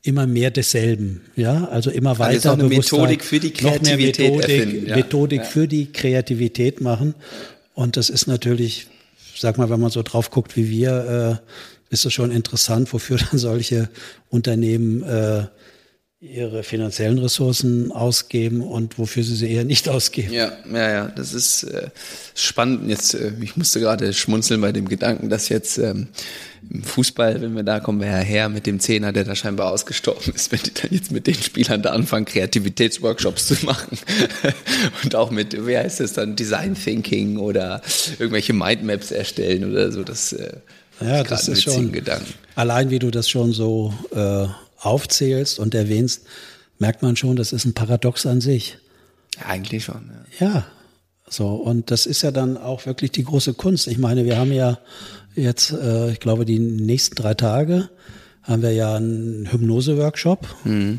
[0.03, 4.37] immer mehr desselben, ja, also immer weiter also eine Methodik für die Kreativität noch mehr
[4.37, 4.97] Methodik, erfinden, ja.
[4.97, 5.45] Methodik ja.
[5.45, 7.15] für die Kreativität machen
[7.75, 8.89] und das ist natürlich,
[9.37, 13.19] sag mal, wenn man so drauf guckt wie wir, äh, ist es schon interessant, wofür
[13.31, 13.89] dann solche
[14.29, 15.45] Unternehmen äh,
[16.23, 20.33] ihre finanziellen Ressourcen ausgeben und wofür sie sie eher nicht ausgeben.
[20.33, 21.89] Ja, ja, ja, das ist äh,
[22.37, 22.89] spannend.
[22.89, 26.07] Jetzt, äh, ich musste gerade schmunzeln bei dem Gedanken, dass jetzt ähm,
[26.71, 29.73] im Fußball, wenn wir da kommen, wir ja her mit dem Zehner, der da scheinbar
[29.73, 33.99] ausgestorben ist, wenn die dann jetzt mit den Spielern da anfangen, Kreativitätsworkshops zu machen
[35.03, 37.83] und auch mit, wie heißt das dann, Design Thinking oder
[38.21, 40.53] irgendwelche Mindmaps erstellen oder so, das, äh,
[41.01, 42.33] ja, das ist schon Gedanken.
[42.55, 44.47] Allein wie du das schon so äh,
[44.83, 46.23] aufzählst und erwähnst,
[46.79, 48.79] merkt man schon, das ist ein Paradox an sich.
[49.39, 50.11] Ja, eigentlich schon.
[50.39, 50.47] Ja.
[50.47, 50.67] ja,
[51.29, 53.87] so und das ist ja dann auch wirklich die große Kunst.
[53.87, 54.79] Ich meine, wir haben ja
[55.35, 57.89] jetzt, äh, ich glaube, die nächsten drei Tage
[58.43, 60.99] haben wir ja einen Hypnose-Workshop mhm.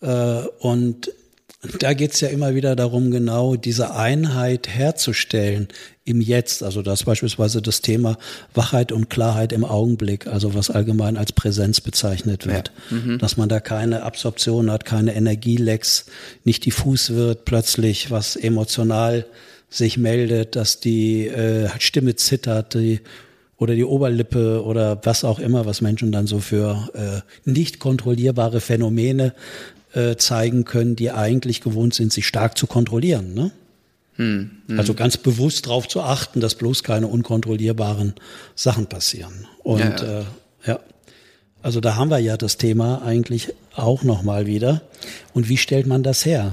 [0.00, 1.10] äh, und
[1.78, 5.68] da geht's ja immer wieder darum, genau diese Einheit herzustellen
[6.04, 6.64] im Jetzt.
[6.64, 8.18] Also das beispielsweise das Thema
[8.52, 12.72] Wachheit und Klarheit im Augenblick, also was allgemein als Präsenz bezeichnet wird.
[12.90, 12.96] Ja.
[12.96, 13.18] Mhm.
[13.18, 16.06] Dass man da keine Absorption hat, keine Energielecks,
[16.42, 19.24] nicht diffus wird plötzlich, was emotional
[19.70, 23.00] sich meldet, dass die äh, Stimme zittert, die
[23.56, 28.60] oder die Oberlippe oder was auch immer, was Menschen dann so für äh, nicht kontrollierbare
[28.60, 29.34] Phänomene
[29.94, 33.34] äh, zeigen können, die eigentlich gewohnt sind, sich stark zu kontrollieren.
[33.34, 33.50] Ne?
[34.16, 34.78] Hm, hm.
[34.78, 38.14] Also ganz bewusst darauf zu achten, dass bloß keine unkontrollierbaren
[38.54, 39.46] Sachen passieren.
[39.62, 40.20] Und ja, ja.
[40.20, 40.24] Äh,
[40.66, 40.80] ja.
[41.62, 44.82] also da haben wir ja das Thema eigentlich auch nochmal wieder.
[45.32, 46.52] Und wie stellt man das her?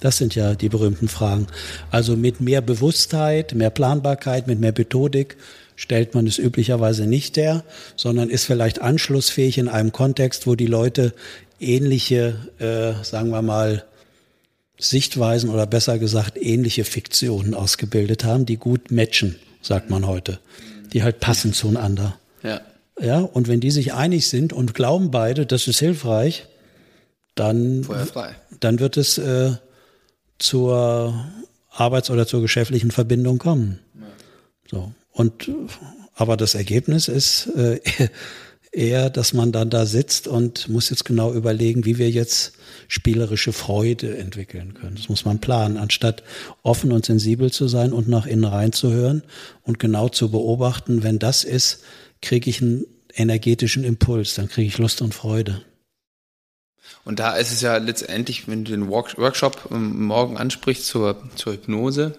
[0.00, 1.46] Das sind ja die berühmten Fragen.
[1.90, 5.36] Also mit mehr Bewusstheit, mehr Planbarkeit, mit mehr Methodik
[5.76, 7.64] stellt man es üblicherweise nicht her,
[7.96, 11.14] sondern ist vielleicht anschlussfähig in einem Kontext, wo die Leute
[11.60, 13.84] ähnliche, äh, sagen wir mal,
[14.78, 20.38] Sichtweisen oder besser gesagt ähnliche Fiktionen ausgebildet haben, die gut matchen, sagt man heute,
[20.92, 22.18] die halt passen zueinander.
[22.42, 22.60] Ja.
[23.00, 26.46] Ja, und wenn die sich einig sind und glauben beide, das ist hilfreich,
[27.34, 27.86] dann,
[28.60, 29.52] dann wird es äh,
[30.38, 31.24] zur
[31.70, 33.78] Arbeits- oder zur geschäftlichen Verbindung kommen.
[33.94, 34.06] Ja.
[34.70, 34.92] So.
[35.12, 35.50] Und
[36.14, 37.80] aber das Ergebnis ist äh,
[38.72, 42.52] eher, dass man dann da sitzt und muss jetzt genau überlegen, wie wir jetzt
[42.88, 44.96] spielerische Freude entwickeln können.
[44.96, 46.22] Das muss man planen, anstatt
[46.62, 49.22] offen und sensibel zu sein und nach innen reinzuhören
[49.62, 51.82] und genau zu beobachten, wenn das ist,
[52.22, 55.62] kriege ich einen energetischen Impuls, dann kriege ich Lust und Freude.
[57.04, 61.54] Und da ist es ja letztendlich, wenn du den Workshop ähm, morgen ansprichst zur, zur
[61.54, 62.16] Hypnose,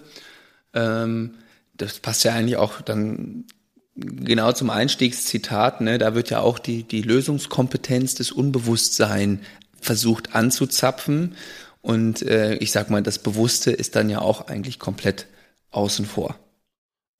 [0.74, 1.34] ähm,
[1.74, 3.44] das passt ja eigentlich auch dann
[3.94, 9.40] genau zum Einstiegszitat, ne, da wird ja auch die, die Lösungskompetenz des Unbewusstseins
[9.80, 11.34] versucht anzuzapfen.
[11.80, 15.26] Und äh, ich sag mal, das Bewusste ist dann ja auch eigentlich komplett
[15.70, 16.36] außen vor.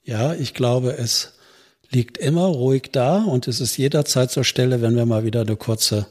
[0.04, 1.34] Ja, ich glaube, es
[1.90, 5.56] liegt immer ruhig da und es ist jederzeit zur Stelle, wenn wir mal wieder eine
[5.56, 6.06] kurze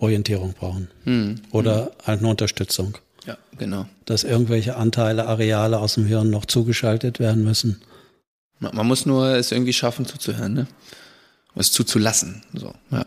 [0.00, 0.88] Orientierung brauchen.
[1.04, 2.18] Hm, Oder hm.
[2.18, 2.98] eine Unterstützung.
[3.26, 3.86] Ja, genau.
[4.04, 7.80] Dass irgendwelche Anteile, Areale aus dem Hirn noch zugeschaltet werden müssen.
[8.58, 10.66] Man muss nur es irgendwie schaffen zuzuhören, ne?
[11.54, 12.42] Es zuzulassen.
[12.54, 13.04] So, ja.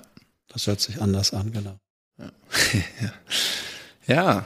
[0.48, 1.80] Das hört sich anders an, genau.
[2.18, 2.32] Ja.
[4.08, 4.46] ja.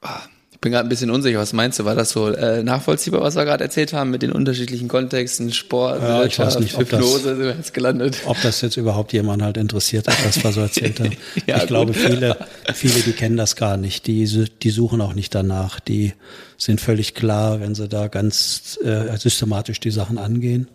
[0.00, 1.38] Ah, ich bin gerade ein bisschen unsicher.
[1.38, 1.84] Was meinst du?
[1.84, 6.02] War das so äh, nachvollziehbar, was wir gerade erzählt haben mit den unterschiedlichen Kontexten, Sport,
[6.02, 8.18] ja, ich weiß nicht, ob Hypnose, das, jetzt gelandet.
[8.26, 11.12] Ob das jetzt überhaupt jemand halt interessiert hat, was wir so erzählt haben.
[11.46, 11.68] ja, ich gut.
[11.68, 12.36] glaube, viele,
[12.74, 14.06] viele, die kennen das gar nicht.
[14.08, 14.24] Die,
[14.62, 15.78] die suchen auch nicht danach.
[15.78, 16.14] Die
[16.56, 20.66] sind völlig klar, wenn sie da ganz äh, systematisch die Sachen angehen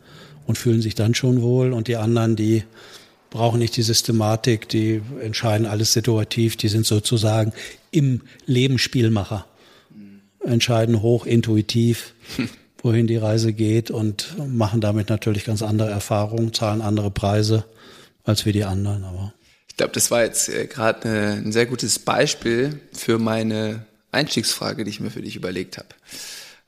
[0.47, 1.73] und fühlen sich dann schon wohl.
[1.73, 2.63] Und die anderen, die
[3.29, 7.51] brauchen nicht die Systematik, die entscheiden alles situativ, die sind sozusagen
[7.91, 9.45] im Leben Spielmacher
[10.45, 12.13] entscheiden hoch intuitiv,
[12.83, 17.65] wohin die Reise geht und machen damit natürlich ganz andere Erfahrungen, zahlen andere Preise
[18.23, 19.03] als wir die anderen.
[19.03, 19.33] Aber
[19.67, 21.09] ich glaube, das war jetzt äh, gerade
[21.43, 25.87] ein sehr gutes Beispiel für meine Einstiegsfrage, die ich mir für dich überlegt habe.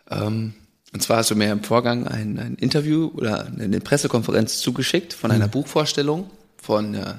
[0.09, 0.53] Ähm,
[0.93, 5.31] und zwar hast du mir im Vorgang ein, ein Interview oder eine Pressekonferenz zugeschickt von
[5.31, 5.51] einer mhm.
[5.51, 7.15] Buchvorstellung von äh,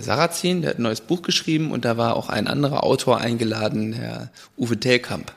[0.00, 3.92] Sarrazin, der hat ein neues Buch geschrieben und da war auch ein anderer Autor eingeladen,
[3.92, 5.32] Herr Uwe Telkamp.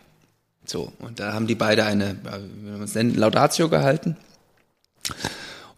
[0.68, 2.18] So, und da haben die beide eine,
[2.62, 4.18] wie man es nennt, Laudatio gehalten.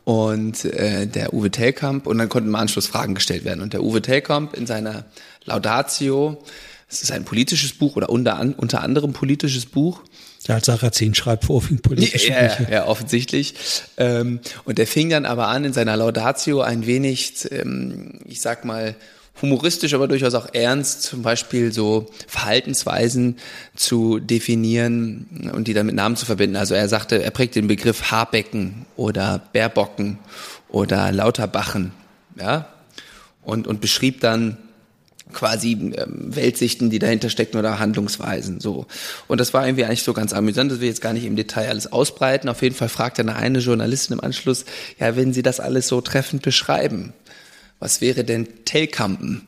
[0.04, 3.62] Und äh, der Uwe Telkamp, und dann konnten im Anschluss Fragen gestellt werden.
[3.62, 5.06] Und der Uwe Telkamp in seiner
[5.46, 6.44] Laudatio,
[6.90, 10.02] es ist ein politisches Buch oder unter, unter anderem politisches Buch.
[10.48, 12.64] Ja, als Sarrazin schreibt vorwiegend politische ja, Bücher.
[12.64, 13.54] Ja, ja, offensichtlich.
[13.98, 18.66] Ähm, und der fing dann aber an, in seiner Laudatio ein wenig, ähm, ich sag
[18.66, 18.96] mal,
[19.42, 23.38] humoristisch, aber durchaus auch ernst, zum Beispiel so Verhaltensweisen
[23.76, 26.56] zu definieren und die dann mit Namen zu verbinden.
[26.56, 30.20] Also er sagte, er prägt den Begriff Haarbecken oder Bärbocken
[30.70, 31.92] oder Lauterbachen,
[32.40, 32.70] ja,
[33.44, 34.58] und, und beschrieb dann
[35.34, 38.88] quasi ähm, Weltsichten, die dahinter stecken oder Handlungsweisen so.
[39.28, 41.70] Und das war irgendwie eigentlich so ganz amüsant, dass wir jetzt gar nicht im Detail
[41.70, 42.50] alles ausbreiten.
[42.50, 44.66] Auf jeden Fall fragte eine eine Journalistin im Anschluss,
[45.00, 47.14] ja, wenn Sie das alles so treffend beschreiben,
[47.80, 49.48] was wäre denn Telkampen?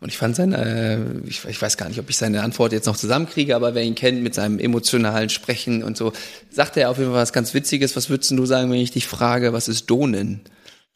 [0.00, 2.86] Und ich fand seine, äh, ich, ich, weiß gar nicht, ob ich seine Antwort jetzt
[2.86, 6.12] noch zusammenkriege, aber wer ihn kennt mit seinem emotionalen Sprechen und so,
[6.50, 7.96] sagte er auf jeden Fall was ganz Witziges.
[7.96, 10.40] Was würdest du sagen, wenn ich dich frage, was ist Donen?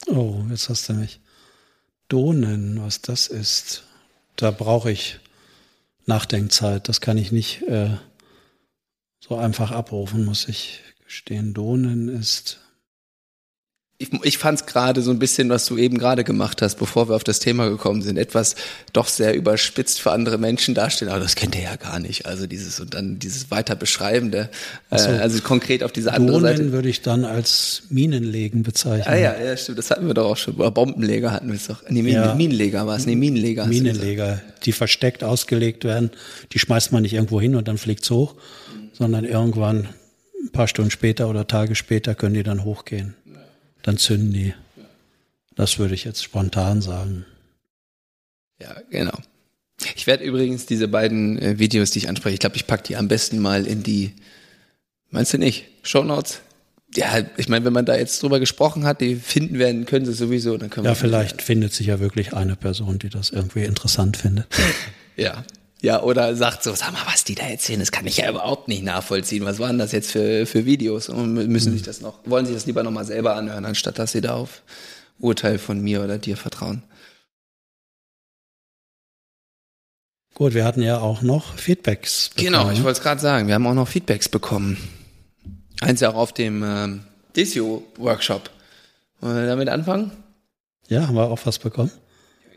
[0.07, 1.21] Oh, jetzt hast du mich.
[2.09, 3.85] Donen, was das ist,
[4.37, 5.21] da brauche ich
[6.07, 6.89] Nachdenkzeit.
[6.89, 7.97] Das kann ich nicht äh,
[9.21, 11.55] so einfach abrufen, muss ich gestehen.
[11.55, 12.61] Donen ist
[14.01, 17.09] ich, ich fand es gerade so ein bisschen, was du eben gerade gemacht hast, bevor
[17.09, 18.55] wir auf das Thema gekommen sind, etwas
[18.93, 22.25] doch sehr überspitzt für andere Menschen darstellen, aber das kennt ihr ja gar nicht.
[22.25, 24.51] Also dieses und dann dieses weiter beschreibende,
[24.91, 26.73] äh, so, also konkret auf diese andere Donen Seite.
[26.73, 29.13] würde ich dann als Minenlegen bezeichnen.
[29.13, 30.55] Ah ja, ja, stimmt, das hatten wir doch auch schon.
[30.55, 31.83] Oder Bombenleger hatten wir es doch.
[31.89, 32.37] Nee, ja.
[32.37, 33.67] Minenleger war es, nee, Minenleger.
[33.67, 36.13] Minenleger, die versteckt ausgelegt werden,
[36.53, 38.37] die schmeißt man nicht irgendwo hin und dann fliegt's hoch,
[38.93, 39.89] sondern irgendwann
[40.41, 43.17] ein paar Stunden später oder Tage später können die dann hochgehen
[43.89, 44.55] dann zünden die.
[45.57, 47.25] Das würde ich jetzt spontan sagen.
[48.61, 49.17] Ja, genau.
[49.97, 52.97] Ich werde übrigens diese beiden äh, Videos, die ich anspreche, ich glaube, ich packe die
[52.97, 54.13] am besten mal in die,
[55.11, 56.43] meinst du nicht, Show Notes?
[56.95, 60.13] Ja, ich meine, wenn man da jetzt drüber gesprochen hat, die finden werden, können sie
[60.13, 60.91] sowieso, dann können wir.
[60.91, 64.47] Ja, vielleicht findet sich ja wirklich eine Person, die das irgendwie interessant findet.
[65.17, 65.45] ja,
[65.81, 68.67] ja, oder sagt so, sag mal, was die da erzählen, das kann ich ja überhaupt
[68.67, 69.45] nicht nachvollziehen.
[69.45, 71.09] Was waren das jetzt für, für Videos?
[71.09, 74.21] Und müssen sich das noch, wollen sich das lieber nochmal selber anhören, anstatt dass sie
[74.21, 74.63] da auf
[75.21, 76.83] Urteil von mir oder dir vertrauen.
[80.35, 82.31] Gut, wir hatten ja auch noch Feedbacks.
[82.31, 82.47] Bekommen.
[82.47, 84.77] Genau, ich wollte es gerade sagen, wir haben auch noch Feedbacks bekommen.
[85.81, 87.05] Eins ja auch auf dem ähm,
[87.37, 88.51] Desio-Workshop.
[89.21, 90.13] Wollen wir damit anfangen?
[90.89, 91.91] Ja, haben wir auch was bekommen?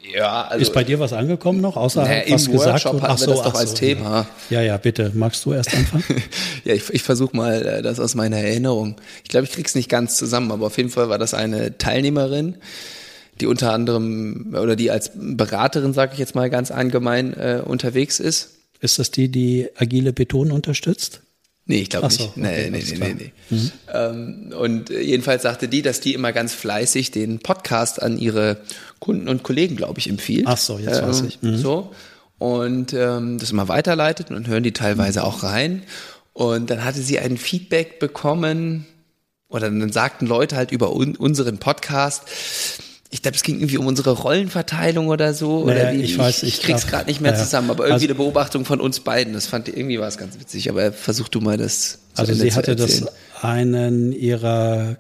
[0.04, 3.14] Ja, also ist bei dir was angekommen noch, außer naja, was im gesagt Workshop hatten
[3.14, 4.28] ach so, wir das doch als so, Thema.
[4.50, 5.12] Ja, ja, bitte.
[5.14, 6.04] Magst du erst anfangen?
[6.66, 8.96] ja, ich, ich versuche mal äh, das aus meiner Erinnerung.
[9.24, 12.56] Ich glaube, ich krieg's nicht ganz zusammen, aber auf jeden Fall war das eine Teilnehmerin,
[13.40, 18.20] die unter anderem oder die als Beraterin, sage ich jetzt mal ganz allgemein, äh, unterwegs
[18.20, 18.58] ist.
[18.80, 21.22] Ist das die, die agile Beton unterstützt?
[21.66, 22.38] Nee, ich glaube so, nicht.
[22.38, 23.32] Okay, nee, nee, nee, nee, nee.
[23.50, 23.72] Mhm.
[23.94, 28.58] Ähm, und jedenfalls sagte die, dass die immer ganz fleißig den Podcast an ihre
[29.00, 30.48] Kunden und Kollegen, glaube ich, empfiehlt.
[30.48, 31.42] Ach so, jetzt ähm, weiß ich.
[31.42, 31.58] Mhm.
[31.58, 31.92] So.
[32.40, 35.84] Und ähm, das immer weiterleitet und hören die teilweise auch rein.
[36.34, 38.88] Und dann hatte sie ein Feedback bekommen,
[39.48, 42.24] oder dann sagten Leute halt über un unseren Podcast,
[43.14, 45.66] ich glaube, es ging irgendwie um unsere Rollenverteilung oder so.
[45.66, 47.38] Naja, oder wie, ich, weiß, ich, ich krieg's gerade nicht mehr ja.
[47.38, 49.34] zusammen, aber irgendwie also, eine Beobachtung von uns beiden.
[49.34, 52.00] Das fand irgendwie war es ganz witzig, aber versuch du mal das.
[52.16, 53.06] Also sie hatte das
[53.42, 54.98] einen ihrer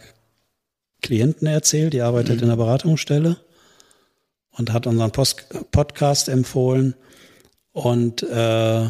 [1.01, 2.43] Klienten erzählt, die arbeitet mhm.
[2.43, 3.38] in der Beratungsstelle
[4.51, 6.95] und hat unseren Post Podcast empfohlen
[7.72, 8.89] und äh,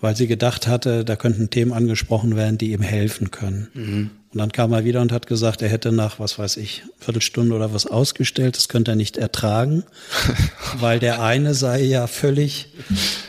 [0.00, 3.68] weil sie gedacht hatte, da könnten Themen angesprochen werden, die ihm helfen können.
[3.72, 4.10] Mhm.
[4.36, 7.54] Und dann kam er wieder und hat gesagt, er hätte nach, was weiß ich, Viertelstunde
[7.54, 9.82] oder was ausgestellt, das könnte er nicht ertragen,
[10.78, 12.68] weil der eine sei ja völlig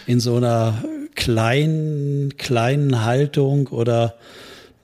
[0.05, 0.83] in so einer
[1.15, 4.15] kleinen, kleinen Haltung oder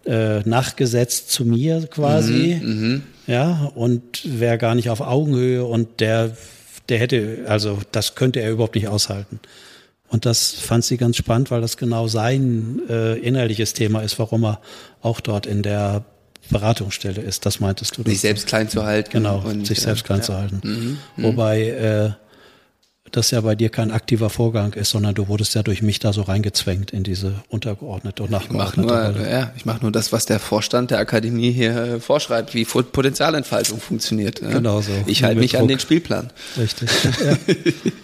[0.05, 2.57] äh, nachgesetzt zu mir quasi.
[2.63, 3.03] Mhm, mhm.
[3.27, 6.37] ja, und wäre gar nicht auf Augenhöhe und der,
[6.87, 9.41] der hätte, also das könnte er überhaupt nicht aushalten.
[10.07, 14.45] Und das fand sie ganz spannend, weil das genau sein äh, innerliches Thema ist, warum
[14.45, 14.61] er
[15.01, 16.05] auch dort in der
[16.53, 17.45] Beratungsstelle ist.
[17.45, 18.03] Das meintest du.
[18.03, 19.11] Sich selbst klein zu halten.
[19.11, 20.23] Genau, und, sich selbst klein ja.
[20.23, 20.61] zu halten.
[20.63, 22.11] Mhm, mhm, Wobei äh,
[23.11, 26.13] das ja bei dir kein aktiver Vorgang ist, sondern du wurdest ja durch mich da
[26.13, 30.11] so reingezwängt in diese untergeordnete und nachgeordnete ich mach nur, Ja, ich mache nur das,
[30.11, 34.41] was der Vorstand der Akademie hier äh, vorschreibt, wie Potenzialentfaltung funktioniert.
[34.41, 34.49] Ne?
[34.49, 34.91] Genau so.
[35.05, 35.61] Ich halte mich Druck.
[35.61, 36.31] an den Spielplan.
[36.57, 36.89] Richtig.
[37.03, 37.37] Ja.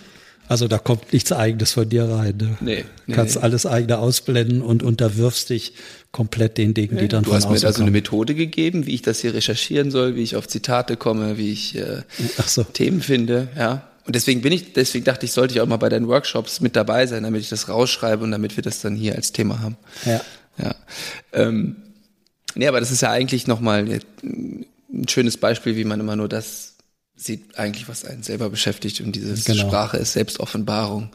[0.49, 2.35] Also da kommt nichts Eigenes von dir rein.
[2.37, 2.57] Ne?
[2.59, 3.13] Nee, nee.
[3.13, 3.43] Kannst nee.
[3.43, 5.73] alles eigene ausblenden und unterwirfst dich
[6.11, 8.87] komplett den Dingen, die dann du von Du hast mir da so eine Methode gegeben,
[8.87, 12.01] wie ich das hier recherchieren soll, wie ich auf Zitate komme, wie ich äh,
[12.47, 12.63] so.
[12.63, 13.87] Themen finde, ja.
[14.07, 16.75] Und deswegen bin ich, deswegen dachte ich, sollte ich auch mal bei deinen Workshops mit
[16.75, 19.77] dabei sein, damit ich das rausschreibe und damit wir das dann hier als Thema haben.
[20.03, 20.21] Ja.
[20.57, 20.75] Ja.
[21.31, 21.75] Ähm,
[22.55, 23.87] nee, aber das ist ja eigentlich nochmal
[24.23, 26.68] ein schönes Beispiel, wie man immer nur das
[27.19, 29.67] sieht eigentlich, was einen selber beschäftigt und diese genau.
[29.67, 31.11] Sprache ist Selbstoffenbarung.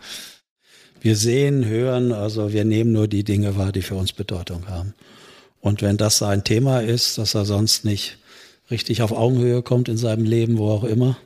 [1.00, 4.94] Wir sehen, hören, also wir nehmen nur die Dinge wahr, die für uns Bedeutung haben.
[5.60, 8.18] Und wenn das sein Thema ist, dass er sonst nicht
[8.70, 11.16] richtig auf Augenhöhe kommt in seinem Leben, wo auch immer,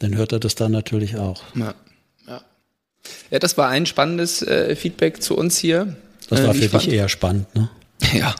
[0.00, 1.42] dann hört er das dann natürlich auch.
[1.54, 1.74] Ja,
[2.26, 2.42] ja.
[3.30, 5.96] ja das war ein spannendes äh, Feedback zu uns hier.
[6.28, 7.70] Das war äh, für dich eher spannend, ne?
[8.12, 8.34] Ja.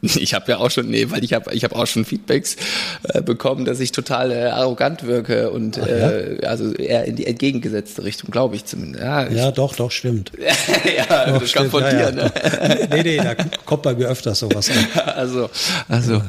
[0.18, 2.56] Ich habe ja auch schon, nee, weil ich habe ich hab auch schon Feedbacks
[3.04, 6.10] äh, bekommen, dass ich total äh, arrogant wirke und Ach, ja?
[6.10, 9.04] äh, also eher in die entgegengesetzte Richtung, glaube ich zumindest.
[9.04, 10.32] Ja, ja, doch, doch, stimmt.
[10.38, 12.10] ja, doch, das stimmt, kam von ja, dir, ja.
[12.10, 12.88] ne?
[12.90, 13.34] nee, nee, da
[13.64, 15.02] kommt bei mir öfters sowas an.
[15.06, 15.50] Also,
[15.88, 16.22] also,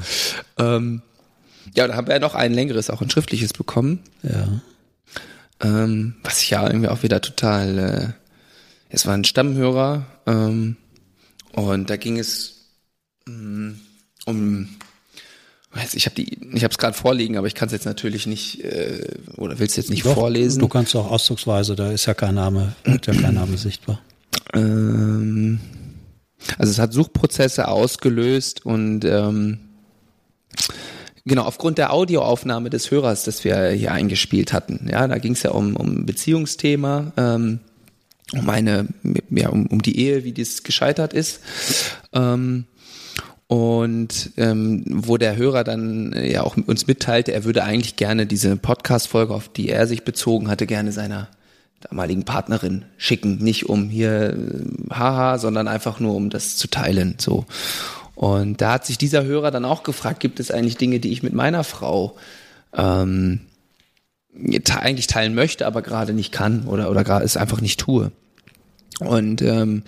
[0.58, 1.02] ähm,
[1.76, 4.00] ja, da haben wir ja noch ein längeres, auch ein schriftliches bekommen.
[4.24, 4.62] Ja.
[5.62, 8.08] Ähm, was ich ja irgendwie auch wieder total, äh,
[8.90, 10.78] es war ein Stammhörer, ähm,
[11.52, 12.59] und da ging es
[14.26, 14.68] um
[15.94, 18.64] ich habe die, ich habe es gerade vorliegen, aber ich kann es jetzt natürlich nicht
[18.64, 19.04] äh,
[19.38, 20.60] oder willst jetzt nicht Doch, vorlesen.
[20.60, 24.02] Du kannst auch ausdrucksweise, da ist ja kein Name, ja kein Name sichtbar.
[24.54, 25.60] Ähm,
[26.58, 29.60] also es hat Suchprozesse ausgelöst und ähm,
[31.26, 34.88] genau aufgrund der Audioaufnahme des Hörers, das wir hier eingespielt hatten.
[34.92, 37.14] Ja, da ging es ja um um Beziehungsthema.
[37.16, 37.60] Ähm,
[38.34, 38.88] um eine,
[39.32, 41.40] ja, um, um die Ehe, wie dies gescheitert ist.
[42.14, 42.66] Ähm,
[43.50, 48.28] und ähm, wo der Hörer dann äh, ja auch uns mitteilte, er würde eigentlich gerne
[48.28, 51.30] diese Podcast-Folge, auf die er sich bezogen hatte, gerne seiner
[51.82, 53.40] damaligen Partnerin schicken.
[53.40, 57.16] Nicht um hier äh, haha, sondern einfach nur um das zu teilen.
[57.18, 57.46] So.
[58.14, 61.24] Und da hat sich dieser Hörer dann auch gefragt, gibt es eigentlich Dinge, die ich
[61.24, 62.18] mit meiner Frau
[62.76, 63.40] ähm,
[64.36, 68.12] eigentlich teilen möchte, aber gerade nicht kann oder, oder gerade es einfach nicht tue.
[69.00, 69.82] Und ähm,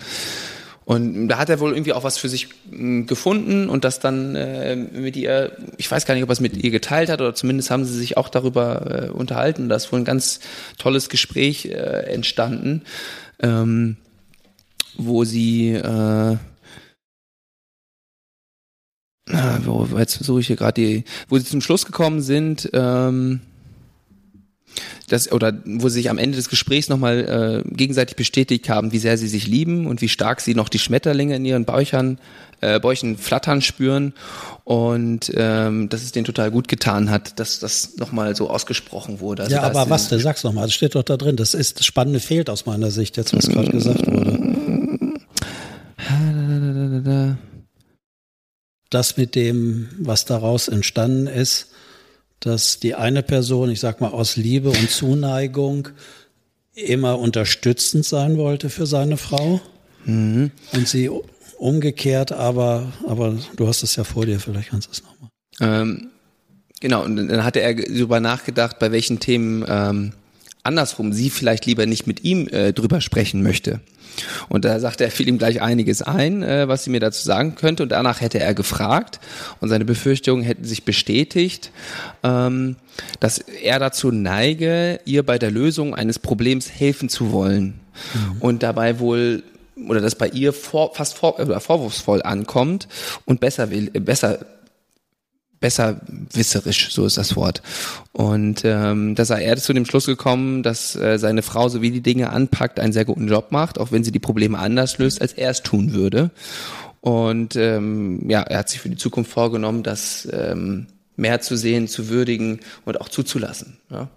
[0.84, 4.34] und da hat er wohl irgendwie auch was für sich hm, gefunden und das dann
[4.34, 7.34] äh, mit ihr, ich weiß gar nicht, ob er es mit ihr geteilt hat oder
[7.34, 9.68] zumindest haben sie sich auch darüber äh, unterhalten.
[9.68, 10.40] Da ist wohl ein ganz
[10.78, 12.82] tolles Gespräch äh, entstanden,
[13.40, 13.96] ähm,
[14.96, 16.36] wo sie, äh,
[19.64, 23.40] wo, jetzt versuche ich hier gerade die, wo sie zum Schluss gekommen sind, ähm,
[25.08, 28.98] das, oder wo sie sich am Ende des Gesprächs nochmal äh, gegenseitig bestätigt haben, wie
[28.98, 32.18] sehr sie sich lieben und wie stark sie noch die Schmetterlinge in ihren Bäuchern,
[32.60, 34.14] äh, Bäuchen flattern spüren
[34.64, 39.42] und ähm, dass es denen total gut getan hat, dass das nochmal so ausgesprochen wurde.
[39.44, 40.20] Also ja, aber was denn?
[40.20, 41.36] Sag's nochmal, das steht doch da drin.
[41.36, 44.38] Das ist das Spannende fehlt aus meiner Sicht, jetzt was gerade gesagt wurde.
[48.92, 51.71] Das mit dem, was daraus entstanden ist,
[52.44, 55.88] dass die eine Person, ich sag mal aus Liebe und Zuneigung,
[56.74, 59.60] immer unterstützend sein wollte für seine Frau.
[60.04, 60.50] Mhm.
[60.72, 61.10] Und sie
[61.58, 65.30] umgekehrt, aber, aber du hast es ja vor dir, vielleicht kannst du es nochmal.
[65.60, 66.10] Ähm,
[66.80, 70.12] genau, und dann hatte er darüber nachgedacht, bei welchen Themen ähm,
[70.62, 73.80] andersrum sie vielleicht lieber nicht mit ihm äh, drüber sprechen möchte.
[74.48, 77.54] Und da sagte er, fiel ihm gleich einiges ein, äh, was sie mir dazu sagen
[77.54, 77.82] könnte.
[77.82, 79.20] Und danach hätte er gefragt
[79.60, 81.70] und seine Befürchtungen hätten sich bestätigt,
[82.22, 82.76] ähm,
[83.20, 87.80] dass er dazu neige, ihr bei der Lösung eines Problems helfen zu wollen.
[88.14, 88.36] Mhm.
[88.40, 89.42] Und dabei wohl
[89.88, 92.88] oder das bei ihr vor, fast vor, oder vorwurfsvoll ankommt
[93.24, 94.40] und besser will, besser
[95.62, 96.02] besser
[96.34, 97.62] wisserisch, so ist das Wort.
[98.12, 101.90] Und ähm, da sei er zu dem Schluss gekommen, dass äh, seine Frau, so wie
[101.90, 105.22] die Dinge anpackt, einen sehr guten Job macht, auch wenn sie die Probleme anders löst,
[105.22, 106.30] als er es tun würde.
[107.00, 111.88] Und ähm, ja, er hat sich für die Zukunft vorgenommen, das ähm, mehr zu sehen,
[111.88, 113.78] zu würdigen und auch zuzulassen.
[113.90, 114.10] Ja.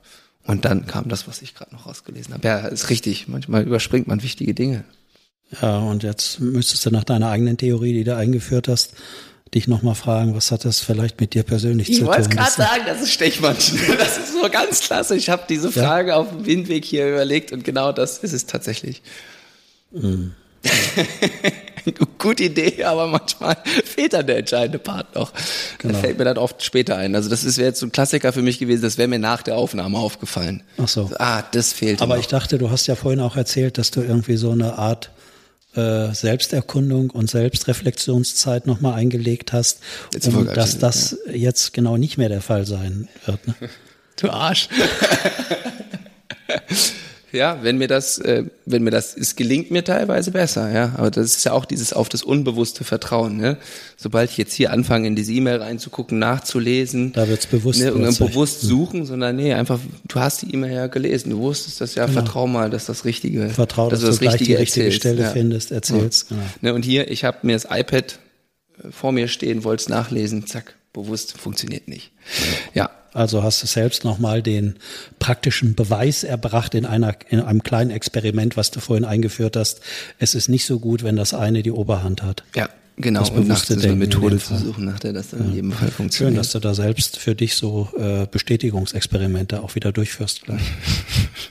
[0.45, 2.47] Und dann kam das, was ich gerade noch rausgelesen habe.
[2.47, 3.27] Ja, ist richtig.
[3.27, 4.83] Manchmal überspringt man wichtige Dinge.
[5.61, 8.93] Ja, und jetzt müsstest du nach deiner eigenen Theorie, die du eingeführt hast,
[9.55, 12.11] dich nochmal fragen, was hat das vielleicht mit dir persönlich ich zu tun?
[12.11, 13.55] Ich wollte gerade sagen, das ist Stechmann.
[13.97, 15.15] Das ist so ganz klasse.
[15.15, 16.17] Ich habe diese Frage ja?
[16.17, 19.01] auf dem Windweg hier überlegt und genau das ist es tatsächlich.
[19.91, 20.33] Mhm.
[22.17, 25.31] Gute Idee, aber manchmal fehlt dann der entscheidende Part noch.
[25.77, 25.93] Genau.
[25.93, 27.15] Das fällt mir dann oft später ein.
[27.15, 29.55] Also das wäre jetzt so ein Klassiker für mich gewesen, das wäre mir nach der
[29.55, 30.63] Aufnahme aufgefallen.
[30.77, 31.11] Ach so.
[31.19, 32.01] Ah, das fehlt.
[32.01, 32.21] Aber noch.
[32.21, 35.11] ich dachte, du hast ja vorhin auch erzählt, dass du irgendwie so eine Art
[35.75, 39.79] äh, Selbsterkundung und Selbstreflexionszeit nochmal eingelegt hast,
[40.25, 41.33] um dass das ja.
[41.33, 43.47] jetzt genau nicht mehr der Fall sein wird.
[43.47, 43.55] Ne?
[44.17, 44.69] Du Arsch.
[47.35, 50.93] ja, wenn mir das, äh, wenn mir das, es gelingt mir teilweise besser, ja.
[50.97, 53.57] Aber das ist ja auch dieses auf das unbewusste Vertrauen, ne?
[53.97, 58.15] Sobald ich jetzt hier anfange, in diese E-Mail reinzugucken, nachzulesen, da wird's bewusst, ne, irgendwann
[58.15, 62.05] bewusst suchen, sondern nee, einfach, du hast die E-Mail ja gelesen, du wusstest das ja,
[62.05, 62.21] genau.
[62.21, 65.21] vertrau mal, dass das Richtige, vertrau, dass, dass du das Richtige die richtige erzählst, Stelle
[65.21, 65.29] ja.
[65.29, 66.31] findest, erzählst.
[66.31, 66.37] Ja.
[66.37, 66.49] Genau.
[66.61, 68.19] Ne, und hier, ich habe mir das iPad
[68.83, 72.11] äh, vor mir stehen, wollte es nachlesen, zack, bewusst, funktioniert nicht.
[72.73, 74.75] Ja, also hast du selbst nochmal den
[75.19, 79.79] praktischen Beweis erbracht in, einer, in einem kleinen Experiment, was du vorhin eingeführt hast.
[80.19, 82.43] Es ist nicht so gut, wenn das eine die Oberhand hat.
[82.55, 83.21] Ja, genau.
[83.21, 85.45] Das und nachts eine Methode zu suchen, nach der das dann ja.
[85.47, 86.33] in jedem Fall funktioniert.
[86.33, 90.61] Schön, dass du da selbst für dich so äh, Bestätigungsexperimente auch wieder durchführst gleich.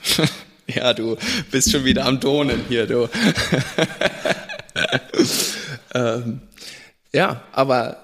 [0.66, 1.16] ja, du
[1.50, 3.08] bist schon wieder am Tonen hier, du.
[5.94, 6.40] ähm,
[7.14, 7.98] ja, aber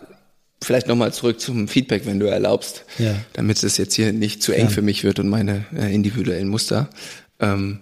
[0.63, 3.15] vielleicht nochmal zurück zum Feedback, wenn du erlaubst, ja.
[3.33, 4.71] damit es jetzt hier nicht zu eng ja.
[4.71, 6.91] für mich wird und meine äh, individuellen Muster.
[7.39, 7.81] Ähm,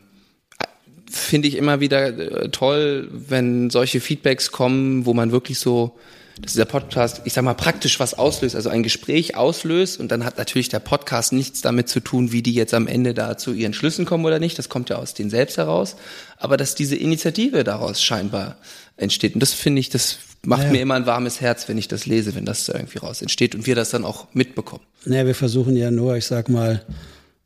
[1.11, 5.99] Finde ich immer wieder äh, toll, wenn solche Feedbacks kommen, wo man wirklich so,
[6.41, 10.25] dass dieser Podcast, ich sag mal, praktisch was auslöst, also ein Gespräch auslöst und dann
[10.25, 13.55] hat natürlich der Podcast nichts damit zu tun, wie die jetzt am Ende da zu
[13.55, 14.59] ihren Schlüssen kommen oder nicht.
[14.59, 15.97] Das kommt ja aus denen selbst heraus.
[16.37, 18.57] Aber dass diese Initiative daraus scheinbar
[18.97, 19.35] entsteht.
[19.35, 20.73] Und das finde ich, das macht naja.
[20.73, 23.67] mir immer ein warmes Herz, wenn ich das lese, wenn das irgendwie raus entsteht und
[23.67, 24.85] wir das dann auch mitbekommen.
[25.05, 26.85] Naja, wir versuchen ja nur, ich sag mal,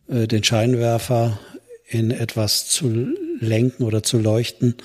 [0.09, 1.39] äh, den Scheinwerfer
[1.89, 4.77] in etwas zu lenken oder zu leuchten,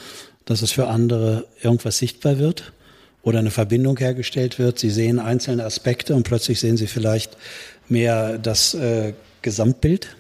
[0.46, 2.74] dass es für andere irgendwas sichtbar wird
[3.22, 4.80] oder eine Verbindung hergestellt wird.
[4.80, 7.38] Sie sehen einzelne Aspekte und plötzlich sehen sie vielleicht
[7.90, 10.16] mehr das äh, Gesamtbild.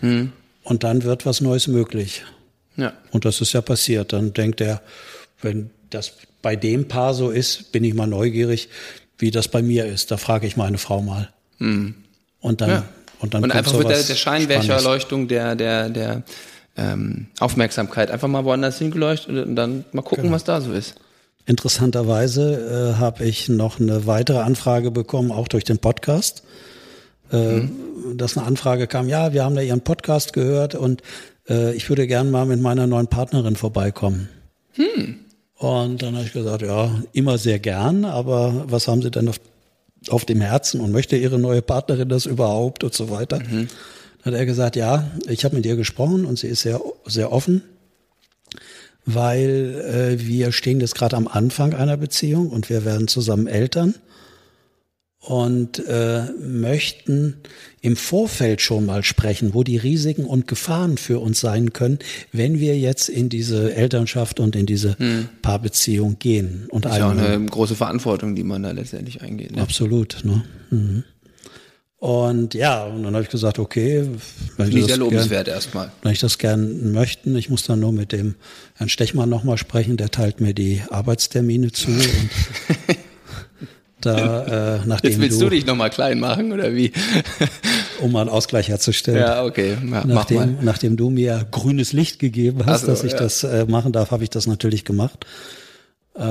[0.00, 0.32] Hm.
[0.62, 2.22] Und dann wird was Neues möglich.
[2.76, 2.92] Ja.
[3.10, 4.12] Und das ist ja passiert.
[4.12, 4.82] Dann denkt er,
[5.40, 6.12] wenn das
[6.42, 8.68] bei dem Paar so ist, bin ich mal neugierig,
[9.18, 10.10] wie das bei mir ist.
[10.10, 11.30] Da frage ich meine Frau mal.
[11.58, 11.94] Mhm.
[12.40, 12.84] Und dann, ja.
[13.20, 16.22] und dann und einfach wird der, der Scheinwerferleuchtung der, der, der
[16.76, 20.34] ähm, Aufmerksamkeit einfach mal woanders hingeleuchtet und dann mal gucken, genau.
[20.34, 20.94] was da so ist.
[21.46, 26.44] Interessanterweise äh, habe ich noch eine weitere Anfrage bekommen, auch durch den Podcast.
[27.32, 28.16] Äh, mhm.
[28.16, 31.02] Dass eine Anfrage kam, ja, wir haben da Ihren Podcast gehört und
[31.48, 34.28] äh, ich würde gern mal mit meiner neuen Partnerin vorbeikommen.
[34.72, 35.18] Hm.
[35.60, 39.38] Und dann habe ich gesagt, ja, immer sehr gern, aber was haben Sie denn auf,
[40.08, 43.40] auf dem Herzen und möchte Ihre neue Partnerin das überhaupt und so weiter?
[43.40, 43.68] Mhm.
[44.24, 47.30] Dann hat er gesagt, ja, ich habe mit ihr gesprochen und sie ist sehr, sehr
[47.30, 47.62] offen,
[49.04, 53.94] weil äh, wir stehen jetzt gerade am Anfang einer Beziehung und wir werden zusammen Eltern
[55.20, 57.36] und äh, möchten
[57.82, 61.98] im Vorfeld schon mal sprechen, wo die Risiken und Gefahren für uns sein können,
[62.32, 65.28] wenn wir jetzt in diese Elternschaft und in diese hm.
[65.42, 66.66] Paarbeziehung gehen.
[66.70, 69.54] Und das ist ja auch eine große Verantwortung, die man da letztendlich eingeht.
[69.54, 69.62] Ne?
[69.62, 70.18] Absolut.
[70.24, 70.42] Ne?
[70.70, 71.04] Mhm.
[72.00, 74.08] Und ja, und dann habe ich gesagt, okay,
[74.56, 75.92] wenn ich, das lobenswert gern, erstmal.
[76.00, 78.36] wenn ich das gern möchten, ich muss dann nur mit dem
[78.76, 81.90] Herrn Stechmann nochmal sprechen, der teilt mir die Arbeitstermine zu.
[81.90, 83.09] und
[84.00, 86.92] Da, äh, nachdem Jetzt willst du, du dich nochmal klein machen, oder wie?
[88.00, 89.18] um mal einen Ausgleich herzustellen.
[89.18, 89.76] Ja, okay.
[89.90, 93.18] Ja, nachdem, nachdem du mir grünes Licht gegeben hast, so, dass ich ja.
[93.18, 95.26] das äh, machen darf, habe ich das natürlich gemacht.
[96.14, 96.22] Äh,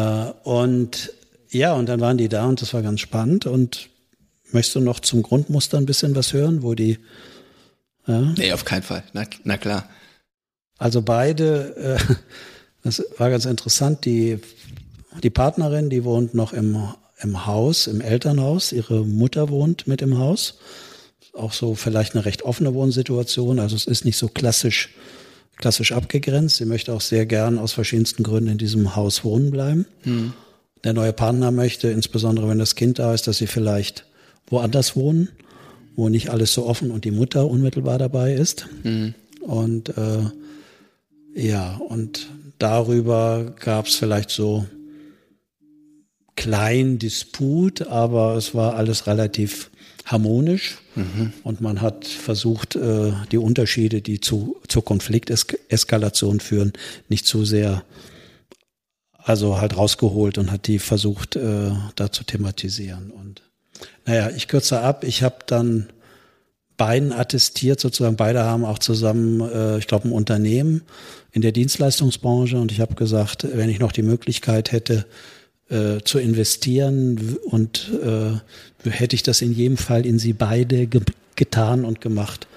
[0.44, 1.14] und
[1.50, 3.46] ja, und dann waren die da und das war ganz spannend.
[3.46, 3.90] Und
[4.52, 7.00] möchtest du noch zum Grundmuster ein bisschen was hören, wo die.
[8.08, 8.34] Ja?
[8.38, 9.04] Nee, auf keinen Fall.
[9.14, 9.88] Na, na klar.
[10.78, 12.14] Also beide, äh,
[12.84, 14.40] das war ganz interessant, die,
[15.22, 18.72] die Partnerin, die wohnt noch im im Haus, im Elternhaus.
[18.72, 20.60] Ihre Mutter wohnt mit im Haus.
[21.34, 23.60] Auch so vielleicht eine recht offene Wohnsituation.
[23.60, 24.90] Also es ist nicht so klassisch,
[25.58, 26.58] klassisch abgegrenzt.
[26.58, 29.86] Sie möchte auch sehr gern aus verschiedensten Gründen in diesem Haus wohnen bleiben.
[30.04, 30.34] Hm.
[30.84, 34.06] Der neue Partner möchte, insbesondere wenn das Kind da ist, dass sie vielleicht
[34.48, 35.30] woanders wohnen,
[35.96, 38.68] wo nicht alles so offen und die Mutter unmittelbar dabei ist.
[38.84, 39.14] Hm.
[39.42, 40.24] Und äh,
[41.36, 44.66] ja, und darüber gab es vielleicht so
[46.40, 49.70] kleinen Disput, aber es war alles relativ
[50.06, 51.34] harmonisch mhm.
[51.44, 56.72] und man hat versucht, äh, die Unterschiede, die zu, zur Konflikteskalation führen,
[57.10, 57.84] nicht zu sehr,
[59.18, 63.12] also halt rausgeholt und hat die versucht, äh, da zu thematisieren.
[63.12, 63.42] Und
[64.06, 65.90] naja, ich kürze ab, ich habe dann
[66.78, 70.84] beiden attestiert, sozusagen beide haben auch zusammen, äh, ich glaube, ein Unternehmen
[71.34, 75.06] in der Dienstleistungsbranche und ich habe gesagt, wenn ich noch die Möglichkeit hätte,
[75.70, 81.02] äh, zu investieren und äh, hätte ich das in jedem Fall in sie beide ge
[81.36, 82.48] getan und gemacht,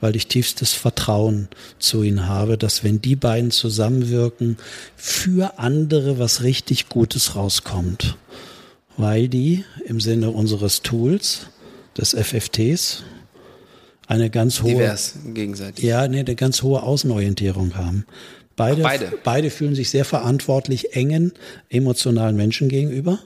[0.00, 1.48] weil ich tiefstes Vertrauen
[1.80, 4.58] zu ihnen habe, dass wenn die beiden zusammenwirken,
[4.94, 8.16] für andere was richtig Gutes rauskommt,
[8.96, 11.48] weil die im Sinne unseres Tools,
[11.98, 13.02] des FFTs,
[14.06, 15.84] eine ganz hohe divers gegenseitig.
[15.84, 18.06] Ja, nee, eine ganz hohe Außenorientierung haben.
[18.58, 19.12] Beide, beide.
[19.24, 21.32] beide fühlen sich sehr verantwortlich engen,
[21.70, 23.20] emotionalen Menschen gegenüber,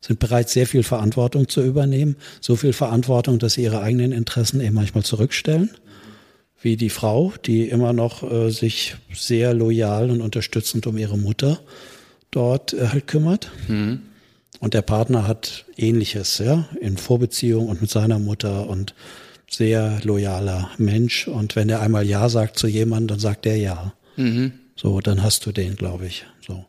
[0.00, 2.16] sind bereit, sehr viel Verantwortung zu übernehmen.
[2.40, 5.70] So viel Verantwortung, dass sie ihre eigenen Interessen eben manchmal zurückstellen.
[6.62, 11.60] Wie die Frau, die immer noch äh, sich sehr loyal und unterstützend um ihre Mutter
[12.30, 13.50] dort äh, halt kümmert.
[13.68, 14.02] Mhm.
[14.60, 18.94] Und der Partner hat ähnliches, ja, in Vorbeziehung und mit seiner Mutter und
[19.50, 21.28] sehr loyaler Mensch.
[21.28, 23.94] Und wenn er einmal Ja sagt zu jemandem, dann sagt er Ja.
[24.20, 24.52] Mhm.
[24.76, 26.24] So, dann hast du den, glaube ich.
[26.46, 26.64] So.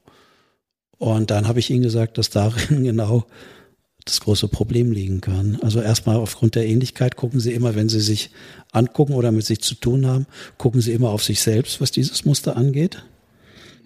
[0.97, 3.25] Und dann habe ich ihnen gesagt, dass darin genau
[4.05, 5.59] das große Problem liegen kann.
[5.61, 8.31] Also erstmal aufgrund der Ähnlichkeit gucken Sie immer, wenn Sie sich
[8.71, 10.25] angucken oder mit sich zu tun haben,
[10.57, 13.03] gucken Sie immer auf sich selbst, was dieses Muster angeht.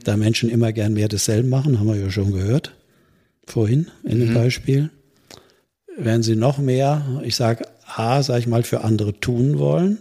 [0.04, 2.74] Da Menschen immer gern mehr desselben machen, haben wir ja schon gehört
[3.46, 4.36] vorhin in dem mhm.
[4.36, 4.90] Beispiel.
[5.98, 10.00] Wenn Sie noch mehr, ich sage A, sage ich mal, für andere tun wollen,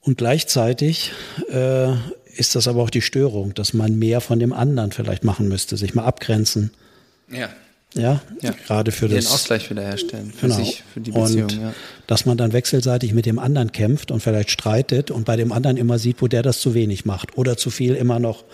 [0.00, 1.12] und gleichzeitig
[1.50, 1.92] äh,
[2.36, 5.76] ist das aber auch die Störung, dass man mehr von dem anderen vielleicht machen müsste,
[5.76, 6.70] sich mal abgrenzen.
[7.30, 7.50] Ja.
[7.94, 8.52] Ja, ja.
[8.66, 9.26] gerade für den das.
[9.26, 10.58] Den Ausgleich wiederherstellen, für genau.
[10.58, 11.42] sich, für die Beziehung.
[11.42, 11.74] Und ja.
[12.06, 15.76] dass man dann wechselseitig mit dem anderen kämpft und vielleicht streitet und bei dem anderen
[15.76, 18.44] immer sieht, wo der das zu wenig macht oder zu viel immer noch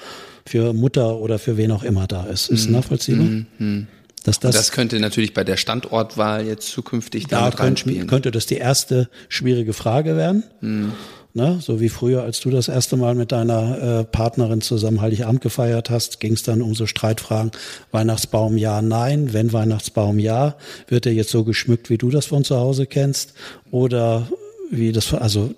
[0.46, 2.48] für Mutter oder für wen auch immer da ist.
[2.48, 2.72] Ist mhm.
[2.76, 3.26] nachvollziehbar?
[3.58, 3.88] Mhm.
[4.24, 8.08] Dass das, das könnte natürlich bei der Standortwahl jetzt zukünftig da damit reinspielen.
[8.08, 10.44] Könnte das die erste schwierige Frage werden.
[10.60, 10.92] Mhm.
[11.36, 11.58] Ne?
[11.60, 15.90] So wie früher, als du das erste Mal mit deiner äh, Partnerin zusammen Heiligabend gefeiert
[15.90, 17.50] hast, ging es dann um so Streitfragen.
[17.90, 19.34] Weihnachtsbaum ja, nein.
[19.34, 20.56] Wenn Weihnachtsbaum ja,
[20.88, 23.34] wird er jetzt so geschmückt, wie du das von zu Hause kennst?
[23.70, 24.30] Oder
[24.70, 25.50] wie das, also,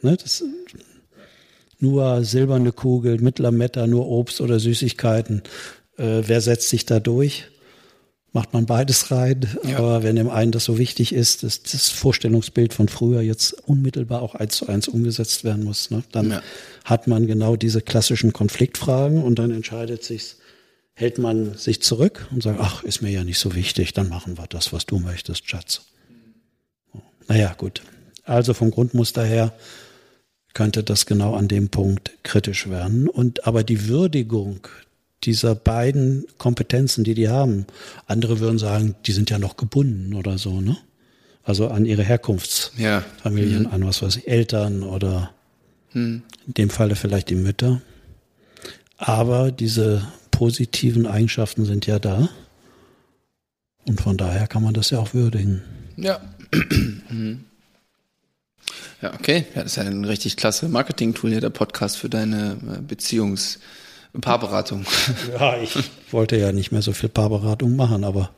[0.00, 0.42] ne, das,
[1.80, 5.42] nur silberne Kugel, mit Lametta, nur Obst oder Süßigkeiten.
[5.98, 7.44] Äh, wer setzt sich da durch?
[8.36, 9.48] Macht man beides rein.
[9.64, 9.78] Ja.
[9.78, 14.20] Aber wenn dem einen das so wichtig ist, dass das Vorstellungsbild von früher jetzt unmittelbar
[14.20, 16.42] auch eins zu eins umgesetzt werden muss, ne, dann ja.
[16.84, 20.36] hat man genau diese klassischen Konfliktfragen und dann entscheidet sich,
[20.92, 24.36] hält man sich zurück und sagt, ach, ist mir ja nicht so wichtig, dann machen
[24.36, 25.86] wir das, was du möchtest, Schatz.
[27.28, 27.80] Naja, gut.
[28.24, 29.54] Also vom Grundmuster her
[30.52, 33.08] könnte das genau an dem Punkt kritisch werden.
[33.08, 34.68] Und aber die Würdigung
[35.24, 37.66] dieser beiden Kompetenzen, die die haben.
[38.06, 40.76] Andere würden sagen, die sind ja noch gebunden oder so, ne?
[41.42, 43.68] Also an ihre Herkunftsfamilien, ja.
[43.68, 43.74] mhm.
[43.74, 45.30] an was weiß ich, Eltern oder
[45.92, 46.22] mhm.
[46.46, 47.80] in dem Falle vielleicht die Mütter.
[48.98, 52.28] Aber diese positiven Eigenschaften sind ja da.
[53.86, 55.62] Und von daher kann man das ja auch würdigen.
[55.96, 56.20] Ja.
[57.10, 57.44] Mhm.
[59.02, 59.44] Ja, okay.
[59.54, 63.58] Ja, das ist ja ein richtig klasse Marketing-Tool hier, der Podcast für deine äh, Beziehungs-
[64.20, 64.84] Paarberatung.
[65.38, 65.76] Ja, ich
[66.10, 68.30] wollte ja nicht mehr so viel Paarberatung machen, aber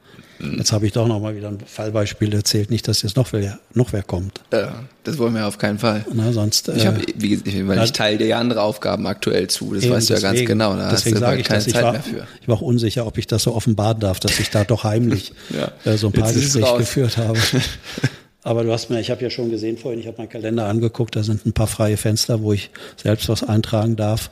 [0.56, 2.70] jetzt habe ich doch noch mal wieder ein Fallbeispiel erzählt.
[2.70, 4.40] Nicht, dass jetzt noch wer, noch wer kommt.
[4.52, 6.04] Ja, das wollen wir auf keinen Fall.
[6.12, 6.68] Na, sonst.
[6.68, 9.74] Ich habe, äh, weil ich teile dir ja andere Aufgaben aktuell zu.
[9.74, 10.76] Das weißt du ja ganz genau.
[10.76, 12.26] Da deswegen sage ich, keine Zeit ich war, mehr für.
[12.40, 15.32] Ich war auch unsicher, ob ich das so offenbaren darf, dass ich da doch heimlich
[15.50, 15.72] ja.
[15.90, 17.38] äh, so ein paar Gespräche geführt habe.
[18.42, 21.16] Aber du hast mir, ich habe ja schon gesehen vorhin, ich habe meinen Kalender angeguckt,
[21.16, 24.30] da sind ein paar freie Fenster, wo ich selbst was eintragen darf.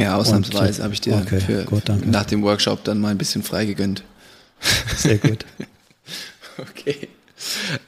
[0.00, 3.42] Ja, ausnahmsweise habe ich dir okay, für, gut, nach dem Workshop dann mal ein bisschen
[3.42, 4.02] freigegönnt.
[4.96, 5.44] Sehr gut.
[6.58, 7.08] okay.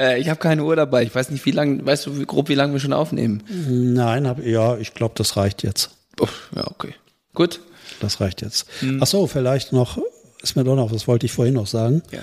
[0.01, 1.03] Äh, ich habe keine Uhr dabei.
[1.03, 3.43] Ich weiß nicht, wie lange, weißt du wie, grob, wie lange wir schon aufnehmen?
[3.69, 5.91] Nein, hab, ja, ich glaube, das reicht jetzt.
[6.21, 6.95] Oh, ja, okay.
[7.35, 7.61] Gut.
[8.01, 8.67] Das reicht jetzt.
[8.81, 9.01] Hm.
[9.03, 9.99] Ach so, vielleicht noch,
[10.43, 12.03] ist mir doch noch, das wollte ich vorhin noch sagen.
[12.11, 12.21] Ja.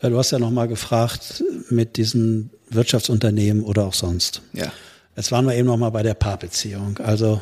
[0.00, 4.42] Äh, du hast ja noch mal gefragt mit diesen Wirtschaftsunternehmen oder auch sonst.
[4.52, 4.72] Ja.
[5.16, 6.98] Jetzt waren wir eben noch mal bei der Paarbeziehung.
[6.98, 7.40] Also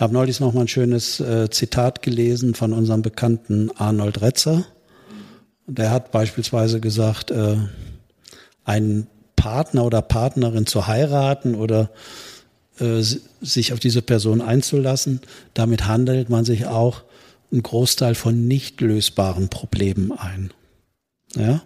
[0.00, 4.64] habe neulich noch mal ein schönes äh, Zitat gelesen von unserem bekannten Arnold Retzer.
[5.66, 7.56] Der hat beispielsweise gesagt, äh,
[8.64, 11.90] einen Partner oder Partnerin zu heiraten oder
[12.78, 13.02] äh,
[13.40, 15.20] sich auf diese Person einzulassen,
[15.54, 17.02] damit handelt man sich auch
[17.52, 20.50] einen Großteil von nicht lösbaren Problemen ein.
[21.36, 21.62] Ja.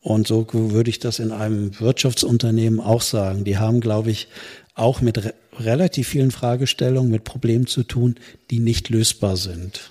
[0.00, 3.44] Und so würde ich das in einem Wirtschaftsunternehmen auch sagen.
[3.44, 4.28] Die haben, glaube ich,
[4.74, 8.16] auch mit relativ vielen Fragestellungen, mit Problemen zu tun,
[8.50, 9.90] die nicht lösbar sind.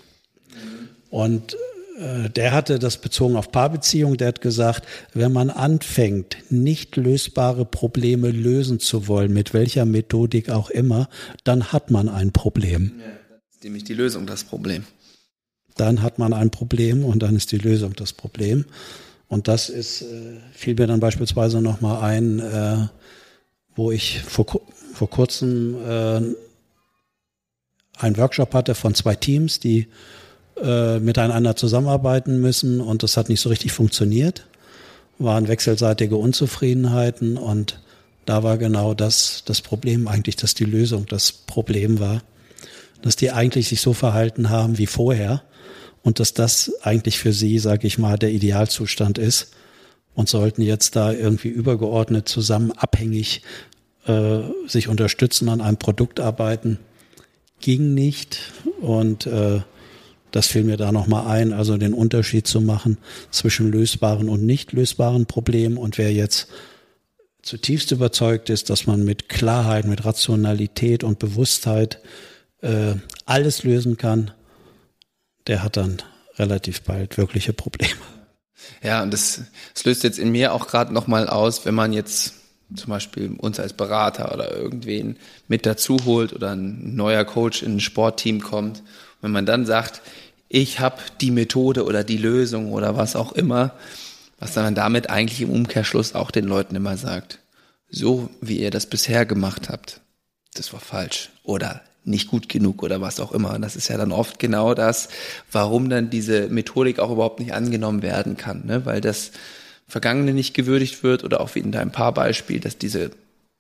[1.10, 1.56] Und
[2.00, 7.66] äh, der hatte das bezogen auf Paarbeziehungen, der hat gesagt, wenn man anfängt, nicht lösbare
[7.66, 11.08] Probleme lösen zu wollen, mit welcher Methodik auch immer,
[11.44, 12.94] dann hat man ein Problem.
[13.00, 14.86] Ja, dann ist nämlich die Lösung das Problem.
[15.76, 18.66] Dann hat man ein Problem und dann ist die Lösung das Problem.
[19.28, 22.88] Und das ist, äh, fiel mir dann beispielsweise nochmal ein, äh,
[23.76, 24.46] wo ich vor,
[24.94, 26.22] vor kurzem äh,
[27.98, 29.88] einen Workshop hatte von zwei Teams, die
[30.62, 34.46] äh, miteinander zusammenarbeiten müssen und das hat nicht so richtig funktioniert.
[35.20, 37.80] Waren wechselseitige Unzufriedenheiten und
[38.26, 42.22] da war genau das das Problem eigentlich, dass die Lösung das Problem war.
[43.02, 45.44] Dass die eigentlich sich so verhalten haben wie vorher
[46.04, 49.54] und dass das eigentlich für sie, sage ich mal, der Idealzustand ist
[50.16, 53.42] und sollten jetzt da irgendwie übergeordnet zusammen abhängig
[54.06, 56.80] äh, sich unterstützen, an einem Produkt arbeiten.
[57.60, 58.52] Ging nicht
[58.82, 59.62] und äh,
[60.32, 62.98] das fiel mir da nochmal ein, also den Unterschied zu machen
[63.30, 65.78] zwischen lösbaren und nicht lösbaren Problemen.
[65.78, 66.48] Und wer jetzt
[67.44, 72.00] zutiefst überzeugt ist, dass man mit Klarheit, mit Rationalität und Bewusstheit
[72.62, 72.96] äh,
[73.26, 74.32] alles lösen kann,
[75.46, 76.02] der hat dann
[76.38, 77.94] relativ bald wirkliche Probleme.
[78.82, 79.42] Ja, und das,
[79.74, 82.34] das löst jetzt in mir auch gerade nochmal aus, wenn man jetzt
[82.76, 85.18] zum Beispiel uns als Berater oder irgendwen
[85.48, 88.84] mit dazu holt oder ein neuer Coach in ein Sportteam kommt.
[89.22, 90.02] wenn man dann sagt,
[90.50, 93.74] ich habe die Methode oder die Lösung oder was auch immer,
[94.40, 97.40] was dann damit eigentlich im Umkehrschluss auch den Leuten immer sagt.
[97.90, 100.02] So wie ihr das bisher gemacht habt,
[100.54, 103.54] das war falsch oder nicht gut genug oder was auch immer.
[103.54, 105.10] Und das ist ja dann oft genau das,
[105.52, 108.86] warum dann diese Methodik auch überhaupt nicht angenommen werden kann, ne?
[108.86, 109.32] weil das
[109.94, 113.12] Vergangene nicht gewürdigt wird oder auch wie in deinem Paarbeispiel, dass diese,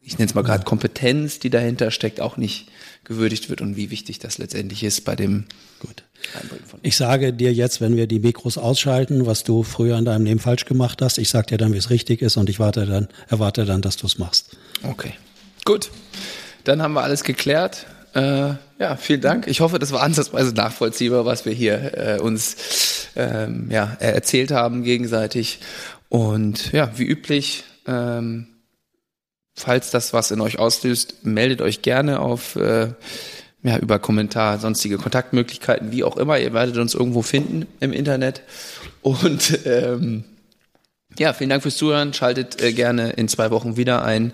[0.01, 2.69] ich nenne es mal gerade Kompetenz, die dahinter steckt, auch nicht
[3.03, 5.45] gewürdigt wird und wie wichtig das letztendlich ist bei dem
[5.79, 6.03] Gut.
[6.81, 10.39] Ich sage dir jetzt, wenn wir die Mikros ausschalten, was du früher in deinem Leben
[10.39, 13.09] falsch gemacht hast, ich sage dir dann, wie es richtig ist und ich warte dann,
[13.27, 14.57] erwarte dann, dass du es machst.
[14.81, 15.13] Okay.
[15.65, 15.91] Gut.
[16.63, 17.85] Dann haben wir alles geklärt.
[18.15, 19.47] Äh, ja, vielen Dank.
[19.47, 24.83] Ich hoffe, das war ansatzweise nachvollziehbar, was wir hier äh, uns ähm, ja, erzählt haben
[24.83, 25.59] gegenseitig.
[26.13, 28.45] Und ja, wie üblich, ähm,
[29.55, 32.89] falls das was in euch auslöst, meldet euch gerne auf äh,
[33.63, 36.37] ja, über Kommentar, sonstige Kontaktmöglichkeiten, wie auch immer.
[36.37, 38.43] Ihr werdet uns irgendwo finden im Internet.
[39.01, 40.23] Und ähm,
[41.17, 42.13] ja, vielen Dank fürs Zuhören.
[42.13, 44.33] Schaltet äh, gerne in zwei Wochen wieder ein.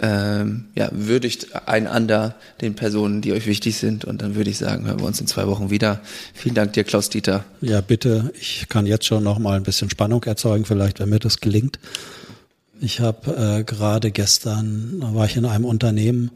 [0.00, 4.04] Ähm, ja, würdigt einander den Personen, die euch wichtig sind.
[4.04, 6.00] Und dann würde ich sagen, hören wir uns in zwei Wochen wieder.
[6.34, 7.44] Vielen Dank dir, Klaus Dieter.
[7.60, 8.32] Ja, bitte.
[8.40, 11.78] Ich kann jetzt schon noch mal ein bisschen Spannung erzeugen, vielleicht, wenn mir das gelingt.
[12.80, 16.32] Ich habe äh, gerade gestern, war ich in einem Unternehmen,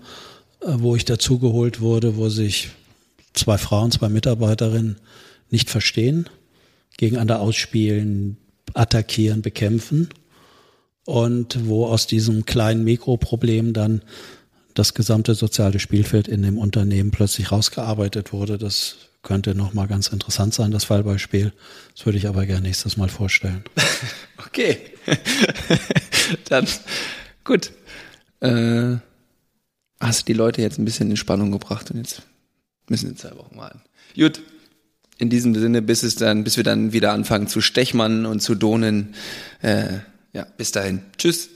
[0.61, 2.70] äh, wo ich dazugeholt wurde, wo sich
[3.34, 4.98] zwei Frauen, zwei Mitarbeiterinnen
[5.50, 6.28] nicht verstehen,
[6.96, 8.36] gegeneinander ausspielen,
[8.74, 10.11] attackieren, bekämpfen
[11.09, 14.02] und wo aus diesem kleinen Mikroproblem dann
[14.74, 18.59] das gesamte soziale Spielfeld in dem Unternehmen plötzlich rausgearbeitet wurde.
[18.59, 21.54] Das könnte nochmal ganz interessant sein, das Fallbeispiel.
[21.96, 23.64] Das würde ich aber gerne nächstes Mal vorstellen.
[24.46, 24.78] Okay.
[26.48, 26.66] dann
[27.44, 27.72] gut.
[28.40, 28.96] Äh
[30.00, 32.22] hast die Leute jetzt ein bisschen in Spannung gebracht und jetzt
[32.88, 33.80] müssen wir zwei Wochen warten.
[34.16, 34.40] Gut,
[35.18, 38.54] in diesem Sinne, bis es dann, bis wir dann wieder anfangen zu stechmann und zu
[38.54, 39.14] donen.
[39.61, 39.98] Äh,
[40.39, 41.03] ja, bis dahin.
[41.16, 41.49] Tschüss.